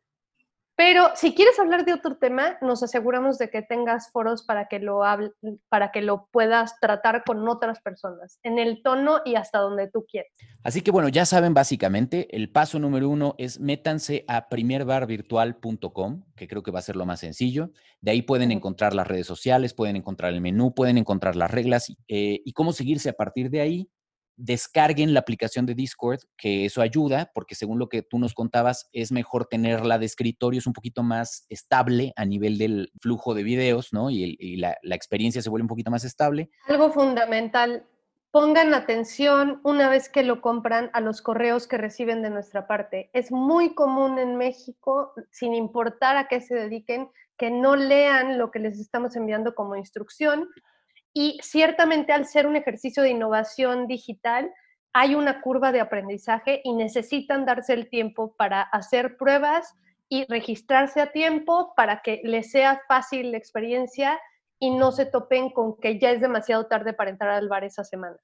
Pero 0.76 1.10
si 1.14 1.34
quieres 1.34 1.58
hablar 1.60 1.84
de 1.84 1.92
otro 1.92 2.16
tema, 2.16 2.58
nos 2.60 2.82
aseguramos 2.82 3.38
de 3.38 3.48
que 3.48 3.62
tengas 3.62 4.10
foros 4.10 4.42
para 4.42 4.66
que 4.66 4.80
lo 4.80 5.02
para 5.68 5.92
que 5.92 6.02
lo 6.02 6.28
puedas 6.32 6.80
tratar 6.80 7.22
con 7.24 7.48
otras 7.48 7.80
personas, 7.80 8.40
en 8.42 8.58
el 8.58 8.82
tono 8.82 9.20
y 9.24 9.36
hasta 9.36 9.58
donde 9.58 9.88
tú 9.88 10.04
quieras. 10.08 10.32
Así 10.64 10.82
que 10.82 10.90
bueno, 10.90 11.08
ya 11.08 11.26
saben 11.26 11.54
básicamente, 11.54 12.34
el 12.34 12.50
paso 12.50 12.80
número 12.80 13.08
uno 13.08 13.36
es 13.38 13.60
métanse 13.60 14.24
a 14.26 14.48
primerbarvirtual.com, 14.48 16.24
que 16.34 16.48
creo 16.48 16.62
que 16.64 16.72
va 16.72 16.80
a 16.80 16.82
ser 16.82 16.96
lo 16.96 17.06
más 17.06 17.20
sencillo. 17.20 17.70
De 18.00 18.10
ahí 18.10 18.22
pueden 18.22 18.50
encontrar 18.50 18.94
las 18.94 19.06
redes 19.06 19.28
sociales, 19.28 19.74
pueden 19.74 19.94
encontrar 19.94 20.32
el 20.32 20.40
menú, 20.40 20.74
pueden 20.74 20.98
encontrar 20.98 21.36
las 21.36 21.52
reglas 21.52 21.88
eh, 22.08 22.40
y 22.44 22.52
cómo 22.52 22.72
seguirse 22.72 23.10
a 23.10 23.14
partir 23.14 23.48
de 23.50 23.60
ahí 23.60 23.90
descarguen 24.36 25.14
la 25.14 25.20
aplicación 25.20 25.66
de 25.66 25.74
Discord, 25.74 26.20
que 26.36 26.64
eso 26.64 26.82
ayuda, 26.82 27.30
porque 27.34 27.54
según 27.54 27.78
lo 27.78 27.88
que 27.88 28.02
tú 28.02 28.18
nos 28.18 28.34
contabas, 28.34 28.88
es 28.92 29.12
mejor 29.12 29.46
tenerla 29.46 29.98
de 29.98 30.06
escritorio, 30.06 30.58
es 30.58 30.66
un 30.66 30.72
poquito 30.72 31.02
más 31.02 31.46
estable 31.48 32.12
a 32.16 32.24
nivel 32.24 32.58
del 32.58 32.92
flujo 33.00 33.34
de 33.34 33.42
videos, 33.42 33.92
¿no? 33.92 34.10
Y, 34.10 34.56
la, 34.56 34.76
la 34.82 34.94
experiencia 34.94 35.42
se 35.42 35.50
vuelve 35.50 35.64
un 35.64 35.68
poquito 35.68 35.90
más 35.90 36.04
estable. 36.04 36.50
Algo 36.68 36.90
fundamental, 36.92 37.86
pongan 38.30 38.74
atención 38.74 39.60
una 39.62 39.88
vez 39.88 40.08
que 40.08 40.24
lo 40.24 40.40
compran 40.40 40.90
a 40.92 41.00
los 41.00 41.22
correos 41.22 41.66
que 41.66 41.78
reciben 41.78 42.22
de 42.22 42.30
nuestra 42.30 42.66
parte. 42.66 43.10
Es 43.12 43.30
muy 43.30 43.74
común 43.74 44.18
en 44.18 44.36
México, 44.36 45.12
sin 45.30 45.54
importar 45.54 46.16
a 46.16 46.26
qué 46.26 46.40
se 46.40 46.54
dediquen, 46.54 47.10
que 47.36 47.50
no 47.50 47.76
lean 47.76 48.38
lo 48.38 48.50
que 48.50 48.58
les 48.58 48.78
estamos 48.78 49.16
enviando 49.16 49.54
como 49.54 49.76
instrucción 49.76 50.48
y 51.14 51.38
ciertamente 51.42 52.12
al 52.12 52.26
ser 52.26 52.46
un 52.46 52.56
ejercicio 52.56 53.02
de 53.02 53.10
innovación 53.10 53.86
digital, 53.86 54.52
hay 54.92 55.14
una 55.14 55.40
curva 55.40 55.72
de 55.72 55.80
aprendizaje 55.80 56.60
y 56.64 56.74
necesitan 56.74 57.46
darse 57.46 57.72
el 57.72 57.88
tiempo 57.88 58.34
para 58.36 58.62
hacer 58.62 59.16
pruebas 59.16 59.74
y 60.08 60.24
registrarse 60.28 61.00
a 61.00 61.12
tiempo 61.12 61.72
para 61.76 62.02
que 62.02 62.20
les 62.24 62.50
sea 62.50 62.82
fácil 62.88 63.32
la 63.32 63.38
experiencia 63.38 64.20
y 64.58 64.70
no 64.70 64.92
se 64.92 65.06
topen 65.06 65.50
con 65.50 65.76
que 65.80 65.98
ya 65.98 66.10
es 66.10 66.20
demasiado 66.20 66.66
tarde 66.66 66.92
para 66.92 67.10
entrar 67.10 67.30
al 67.30 67.48
bar 67.48 67.64
esa 67.64 67.84
semana. 67.84 68.16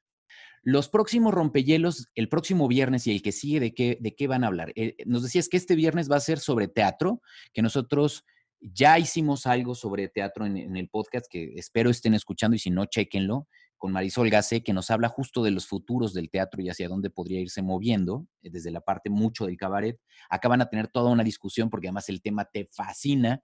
Los 0.63 0.89
próximos 0.89 1.33
rompehielos, 1.33 2.09
el 2.15 2.29
próximo 2.29 2.69
viernes 2.69 3.07
y 3.07 3.13
el 3.13 3.23
que 3.23 3.33
sigue, 3.33 3.61
¿de 3.61 3.75
qué, 3.75 3.99
de 4.01 4.15
qué 4.15 4.27
van 4.27 4.45
a 4.45 4.49
hablar? 4.49 4.73
Eh, 4.75 4.97
nos 5.07 5.23
decías 5.23 5.49
que 5.49 5.57
este 5.57 5.75
viernes 5.75 6.11
va 6.11 6.17
a 6.17 6.21
ser 6.21 6.39
sobre 6.39 6.69
teatro, 6.69 7.23
que 7.53 7.63
nosotros 7.63 8.25
ya 8.61 8.99
hicimos 8.99 9.47
algo 9.47 9.75
sobre 9.75 10.09
teatro 10.09 10.47
en, 10.47 10.77
el 10.77 10.89
podcast 10.89 11.27
que 11.31 11.55
espero 11.57 11.91
estén 11.91 12.15
escuchando 12.15 12.57
y 12.57 12.59
si 12.59 12.71
no, 12.71 12.85
chequenlo 12.87 13.47
con 13.79 13.93
Marisol 13.93 14.29
Gase, 14.29 14.63
que 14.63 14.75
nos 14.75 14.91
habla 14.91 15.09
justo 15.09 15.43
de 15.43 15.51
los 15.51 15.67
futuros 15.67 16.13
del 16.13 16.29
teatro 16.29 16.61
y 16.61 16.69
hacia 16.69 16.87
dónde 16.87 17.09
podría 17.09 17.41
irse 17.41 17.63
moviendo, 17.63 18.27
eh, 18.43 18.51
desde 18.51 18.71
la 18.71 18.83
parte 18.83 19.09
mucho 19.09 19.47
del 19.47 19.57
cabaret. 19.57 19.99
Acá 20.29 20.49
van 20.49 20.61
a 20.61 20.69
tener 20.69 20.89
toda 20.89 21.11
una 21.11 21.25
discusión 21.25 21.71
porque 21.71 21.89
además 21.89 22.11
el 22.11 22.21
tema 22.21 22.45
te 22.45 22.69
fascina. 22.71 23.43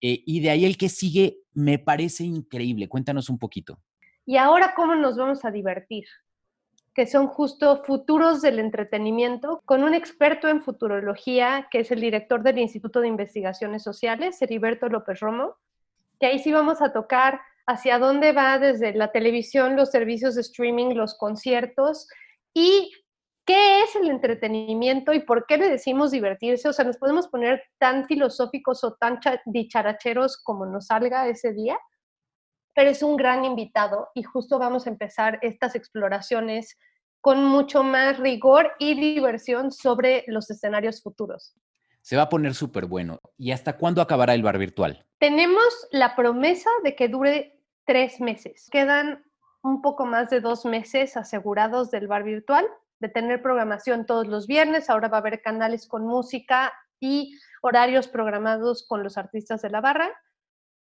Eh, 0.00 0.22
y 0.24 0.40
de 0.40 0.48
ahí 0.48 0.64
el 0.64 0.78
que 0.78 0.88
sigue 0.88 1.40
me 1.52 1.78
parece 1.78 2.24
increíble. 2.24 2.88
Cuéntanos 2.88 3.28
un 3.28 3.38
poquito. 3.38 3.78
¿Y 4.24 4.38
ahora 4.38 4.72
cómo 4.74 4.94
nos 4.94 5.16
vamos 5.18 5.44
a 5.44 5.50
divertir? 5.50 6.06
Que 6.96 7.06
son 7.06 7.26
justo 7.26 7.84
futuros 7.84 8.40
del 8.40 8.58
entretenimiento, 8.58 9.60
con 9.66 9.84
un 9.84 9.92
experto 9.92 10.48
en 10.48 10.62
futurología, 10.62 11.68
que 11.70 11.80
es 11.80 11.90
el 11.90 12.00
director 12.00 12.42
del 12.42 12.58
Instituto 12.58 13.02
de 13.02 13.08
Investigaciones 13.08 13.82
Sociales, 13.82 14.40
Heriberto 14.40 14.88
López 14.88 15.20
Romo, 15.20 15.56
que 16.18 16.24
ahí 16.24 16.38
sí 16.38 16.50
vamos 16.52 16.80
a 16.80 16.94
tocar 16.94 17.42
hacia 17.66 17.98
dónde 17.98 18.32
va 18.32 18.58
desde 18.58 18.94
la 18.94 19.12
televisión, 19.12 19.76
los 19.76 19.90
servicios 19.90 20.36
de 20.36 20.40
streaming, 20.40 20.94
los 20.94 21.18
conciertos 21.18 22.08
y 22.54 22.90
qué 23.44 23.82
es 23.82 23.94
el 23.96 24.08
entretenimiento 24.08 25.12
y 25.12 25.20
por 25.20 25.44
qué 25.44 25.58
le 25.58 25.68
decimos 25.68 26.12
divertirse. 26.12 26.66
O 26.66 26.72
sea, 26.72 26.86
nos 26.86 26.96
podemos 26.96 27.28
poner 27.28 27.62
tan 27.76 28.06
filosóficos 28.06 28.82
o 28.84 28.94
tan 28.94 29.20
dicharacheros 29.44 30.38
como 30.42 30.64
nos 30.64 30.86
salga 30.86 31.28
ese 31.28 31.52
día, 31.52 31.78
pero 32.76 32.90
es 32.90 33.02
un 33.02 33.16
gran 33.16 33.46
invitado 33.46 34.10
y 34.14 34.22
justo 34.22 34.58
vamos 34.58 34.86
a 34.86 34.90
empezar 34.90 35.38
estas 35.40 35.74
exploraciones 35.74 36.78
con 37.22 37.42
mucho 37.42 37.82
más 37.82 38.18
rigor 38.18 38.70
y 38.78 38.94
diversión 38.94 39.72
sobre 39.72 40.24
los 40.26 40.50
escenarios 40.50 41.02
futuros. 41.02 41.54
Se 42.02 42.16
va 42.16 42.24
a 42.24 42.28
poner 42.28 42.54
súper 42.54 42.84
bueno. 42.84 43.18
¿Y 43.38 43.52
hasta 43.52 43.78
cuándo 43.78 44.02
acabará 44.02 44.34
el 44.34 44.42
bar 44.42 44.58
virtual? 44.58 45.06
Tenemos 45.18 45.88
la 45.90 46.14
promesa 46.14 46.68
de 46.84 46.94
que 46.94 47.08
dure 47.08 47.58
tres 47.86 48.20
meses. 48.20 48.68
Quedan 48.70 49.24
un 49.62 49.80
poco 49.80 50.04
más 50.04 50.28
de 50.28 50.42
dos 50.42 50.66
meses 50.66 51.16
asegurados 51.16 51.90
del 51.90 52.08
bar 52.08 52.24
virtual, 52.24 52.66
de 53.00 53.08
tener 53.08 53.40
programación 53.40 54.04
todos 54.04 54.26
los 54.26 54.46
viernes. 54.46 54.90
Ahora 54.90 55.08
va 55.08 55.16
a 55.16 55.20
haber 55.20 55.40
canales 55.40 55.88
con 55.88 56.06
música 56.06 56.74
y 57.00 57.38
horarios 57.62 58.06
programados 58.06 58.86
con 58.86 59.02
los 59.02 59.16
artistas 59.16 59.62
de 59.62 59.70
la 59.70 59.80
barra. 59.80 60.12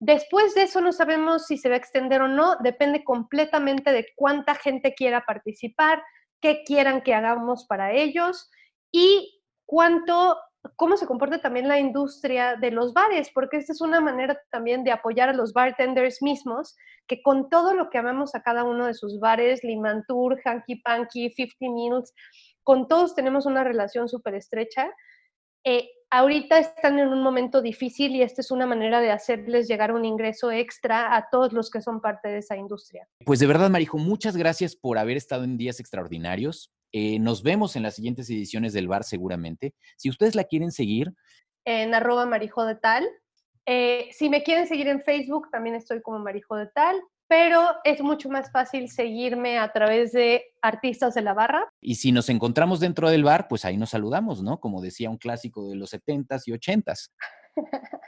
Después 0.03 0.55
de 0.55 0.63
eso 0.63 0.81
no 0.81 0.93
sabemos 0.93 1.45
si 1.45 1.57
se 1.57 1.69
va 1.69 1.75
a 1.75 1.77
extender 1.77 2.23
o 2.23 2.27
no, 2.27 2.55
depende 2.63 3.03
completamente 3.03 3.91
de 3.91 4.07
cuánta 4.15 4.55
gente 4.55 4.95
quiera 4.95 5.25
participar, 5.27 6.01
qué 6.41 6.63
quieran 6.65 7.03
que 7.03 7.13
hagamos 7.13 7.67
para 7.67 7.93
ellos 7.93 8.49
y 8.91 9.43
cuánto, 9.67 10.39
cómo 10.75 10.97
se 10.97 11.05
comporta 11.05 11.39
también 11.39 11.67
la 11.67 11.77
industria 11.77 12.55
de 12.55 12.71
los 12.71 12.93
bares, 12.93 13.29
porque 13.31 13.57
esta 13.57 13.73
es 13.73 13.81
una 13.81 14.01
manera 14.01 14.41
también 14.49 14.83
de 14.83 14.91
apoyar 14.91 15.29
a 15.29 15.33
los 15.33 15.53
bartenders 15.53 16.23
mismos, 16.23 16.75
que 17.05 17.21
con 17.21 17.51
todo 17.51 17.75
lo 17.75 17.91
que 17.91 17.99
amamos 17.99 18.33
a 18.33 18.41
cada 18.41 18.63
uno 18.63 18.87
de 18.87 18.95
sus 18.95 19.19
bares, 19.19 19.63
Limantur, 19.63 20.41
Hanky 20.43 20.77
Panky, 20.77 21.29
50 21.29 21.75
Meals, 21.75 22.11
con 22.63 22.87
todos 22.87 23.13
tenemos 23.13 23.45
una 23.45 23.63
relación 23.63 24.09
súper 24.09 24.33
estrecha. 24.33 24.89
Eh, 25.63 25.91
ahorita 26.11 26.59
están 26.59 26.99
en 26.99 27.07
un 27.07 27.23
momento 27.23 27.61
difícil 27.61 28.15
y 28.15 28.21
esta 28.21 28.41
es 28.41 28.51
una 28.51 28.67
manera 28.67 28.99
de 28.99 29.11
hacerles 29.11 29.67
llegar 29.67 29.93
un 29.93 30.05
ingreso 30.05 30.51
extra 30.51 31.15
a 31.15 31.29
todos 31.31 31.53
los 31.53 31.71
que 31.71 31.81
son 31.81 32.01
parte 32.01 32.27
de 32.27 32.39
esa 32.39 32.57
industria. 32.57 33.07
Pues 33.25 33.39
de 33.39 33.47
verdad, 33.47 33.69
Marijo, 33.69 33.97
muchas 33.97 34.37
gracias 34.37 34.75
por 34.75 34.97
haber 34.97 35.17
estado 35.17 35.45
en 35.45 35.57
días 35.57 35.79
extraordinarios. 35.79 36.71
Eh, 36.91 37.17
nos 37.19 37.41
vemos 37.41 37.75
en 37.75 37.83
las 37.83 37.95
siguientes 37.95 38.29
ediciones 38.29 38.73
del 38.73 38.89
bar 38.89 39.03
seguramente. 39.03 39.73
Si 39.97 40.09
ustedes 40.09 40.35
la 40.35 40.43
quieren 40.43 40.71
seguir. 40.71 41.13
En 41.65 41.93
arroba 41.93 42.25
marijo 42.25 42.65
de 42.65 42.75
tal. 42.75 43.07
Eh, 43.65 44.09
si 44.11 44.29
me 44.29 44.43
quieren 44.43 44.67
seguir 44.67 44.87
en 44.89 45.01
Facebook, 45.01 45.49
también 45.51 45.75
estoy 45.75 46.01
como 46.01 46.19
marijo 46.19 46.55
de 46.57 46.67
tal 46.67 47.01
pero 47.31 47.65
es 47.85 48.01
mucho 48.01 48.27
más 48.27 48.51
fácil 48.51 48.89
seguirme 48.89 49.57
a 49.57 49.71
través 49.71 50.11
de 50.11 50.43
artistas 50.61 51.13
de 51.13 51.21
la 51.21 51.33
barra. 51.33 51.65
Y 51.79 51.95
si 51.95 52.11
nos 52.11 52.27
encontramos 52.27 52.81
dentro 52.81 53.09
del 53.09 53.23
bar, 53.23 53.47
pues 53.47 53.63
ahí 53.63 53.77
nos 53.77 53.91
saludamos, 53.91 54.43
¿no? 54.43 54.59
Como 54.59 54.81
decía 54.81 55.09
un 55.09 55.15
clásico 55.17 55.69
de 55.69 55.77
los 55.77 55.93
70s 55.93 56.41
y 56.47 56.51
80s. 56.51 57.09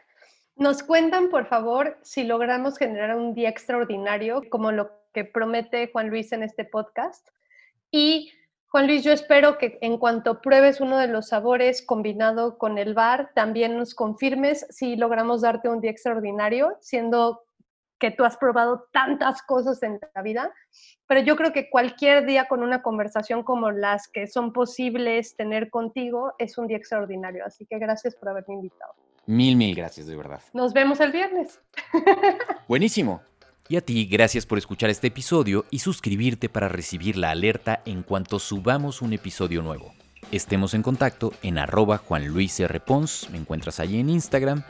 Nos 0.57 0.83
cuentan, 0.83 1.29
por 1.29 1.47
favor, 1.47 1.97
si 2.03 2.25
logramos 2.25 2.77
generar 2.77 3.15
un 3.15 3.33
día 3.33 3.47
extraordinario, 3.47 4.41
como 4.49 4.73
lo 4.73 4.91
que 5.13 5.23
promete 5.23 5.89
Juan 5.91 6.09
Luis 6.09 6.33
en 6.33 6.43
este 6.43 6.65
podcast. 6.65 7.25
Y 7.91 8.29
Juan 8.67 8.88
Luis, 8.88 9.03
yo 9.03 9.13
espero 9.13 9.57
que 9.57 9.77
en 9.81 9.97
cuanto 9.99 10.41
pruebes 10.41 10.81
uno 10.81 10.97
de 10.97 11.07
los 11.07 11.29
sabores 11.29 11.81
combinado 11.81 12.57
con 12.57 12.77
el 12.77 12.93
bar, 12.93 13.31
también 13.33 13.77
nos 13.77 13.95
confirmes 13.95 14.67
si 14.69 14.97
logramos 14.97 15.41
darte 15.41 15.69
un 15.69 15.79
día 15.79 15.91
extraordinario, 15.91 16.77
siendo 16.81 17.45
que 18.04 18.12
tú 18.12 18.26
has 18.26 18.36
probado 18.36 18.89
tantas 18.92 19.42
cosas 19.42 19.82
en 19.82 19.98
la 20.13 20.22
vida, 20.22 20.52
pero 21.08 21.22
yo 21.22 21.38
creo 21.38 21.54
que 21.54 21.70
cualquier 21.70 22.26
día 22.26 22.50
con 22.50 22.62
una 22.62 22.82
conversación 22.82 23.44
como 23.44 23.72
las 23.72 24.10
que 24.10 24.28
son 24.28 24.52
posibles 24.52 25.38
tener 25.38 25.70
contigo 25.70 26.34
es 26.38 26.58
un 26.58 26.68
día 26.68 26.76
extraordinario. 26.76 27.46
Así 27.46 27.66
que 27.66 27.80
gracias 27.80 28.13
por 28.18 28.28
haberme 28.28 28.56
invitado. 28.56 28.94
Mil, 29.26 29.56
mil 29.56 29.74
gracias, 29.74 30.06
de 30.06 30.18
verdad. 30.18 30.42
Nos 30.52 30.74
vemos 30.74 31.00
el 31.00 31.13
viernes. 31.13 31.62
Buenísimo. 32.68 33.22
Y 33.70 33.78
a 33.78 33.82
ti, 33.82 34.06
gracias 34.06 34.46
por 34.46 34.58
escuchar 34.58 34.89
este 34.89 35.08
episodio 35.08 35.63
y 35.70 35.80
suscribirte 35.80 36.50
para 36.50 36.68
recibir 36.68 37.16
la 37.16 37.30
alerta 37.30 37.84
en 37.86 38.04
cuanto 38.04 38.38
subamos 38.38 39.02
un 39.02 39.13
episodio 39.13 39.62
nuevo. 39.62 39.94
Estemos 40.34 40.74
en 40.74 40.82
contacto 40.82 41.32
en 41.43 41.60
arroba 41.60 42.00
Juan 42.00 42.26
Luis 42.26 42.60
R. 42.60 42.80
Pons, 42.80 43.30
me 43.30 43.38
encuentras 43.38 43.80
allí 43.80 44.00
en 44.00 44.10
Instagram 44.10 44.63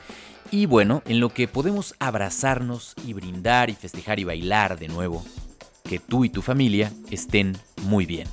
y 0.52 0.65
bueno, 0.65 1.02
en 1.06 1.21
lo 1.21 1.30
que 1.30 1.47
podemos 1.47 1.95
abrazarnos 1.99 2.95
y 3.08 3.13
brindar 3.13 3.69
y 3.69 3.73
festejar 3.73 4.19
y 4.19 4.26
bailar 4.26 4.78
de 4.78 4.89
nuevo, 4.89 5.23
que 5.86 5.99
tú 5.99 6.26
y 6.26 6.30
tu 6.30 6.41
familia 6.41 6.91
estén 7.12 7.56
muy 7.84 8.06
bien. 8.06 8.28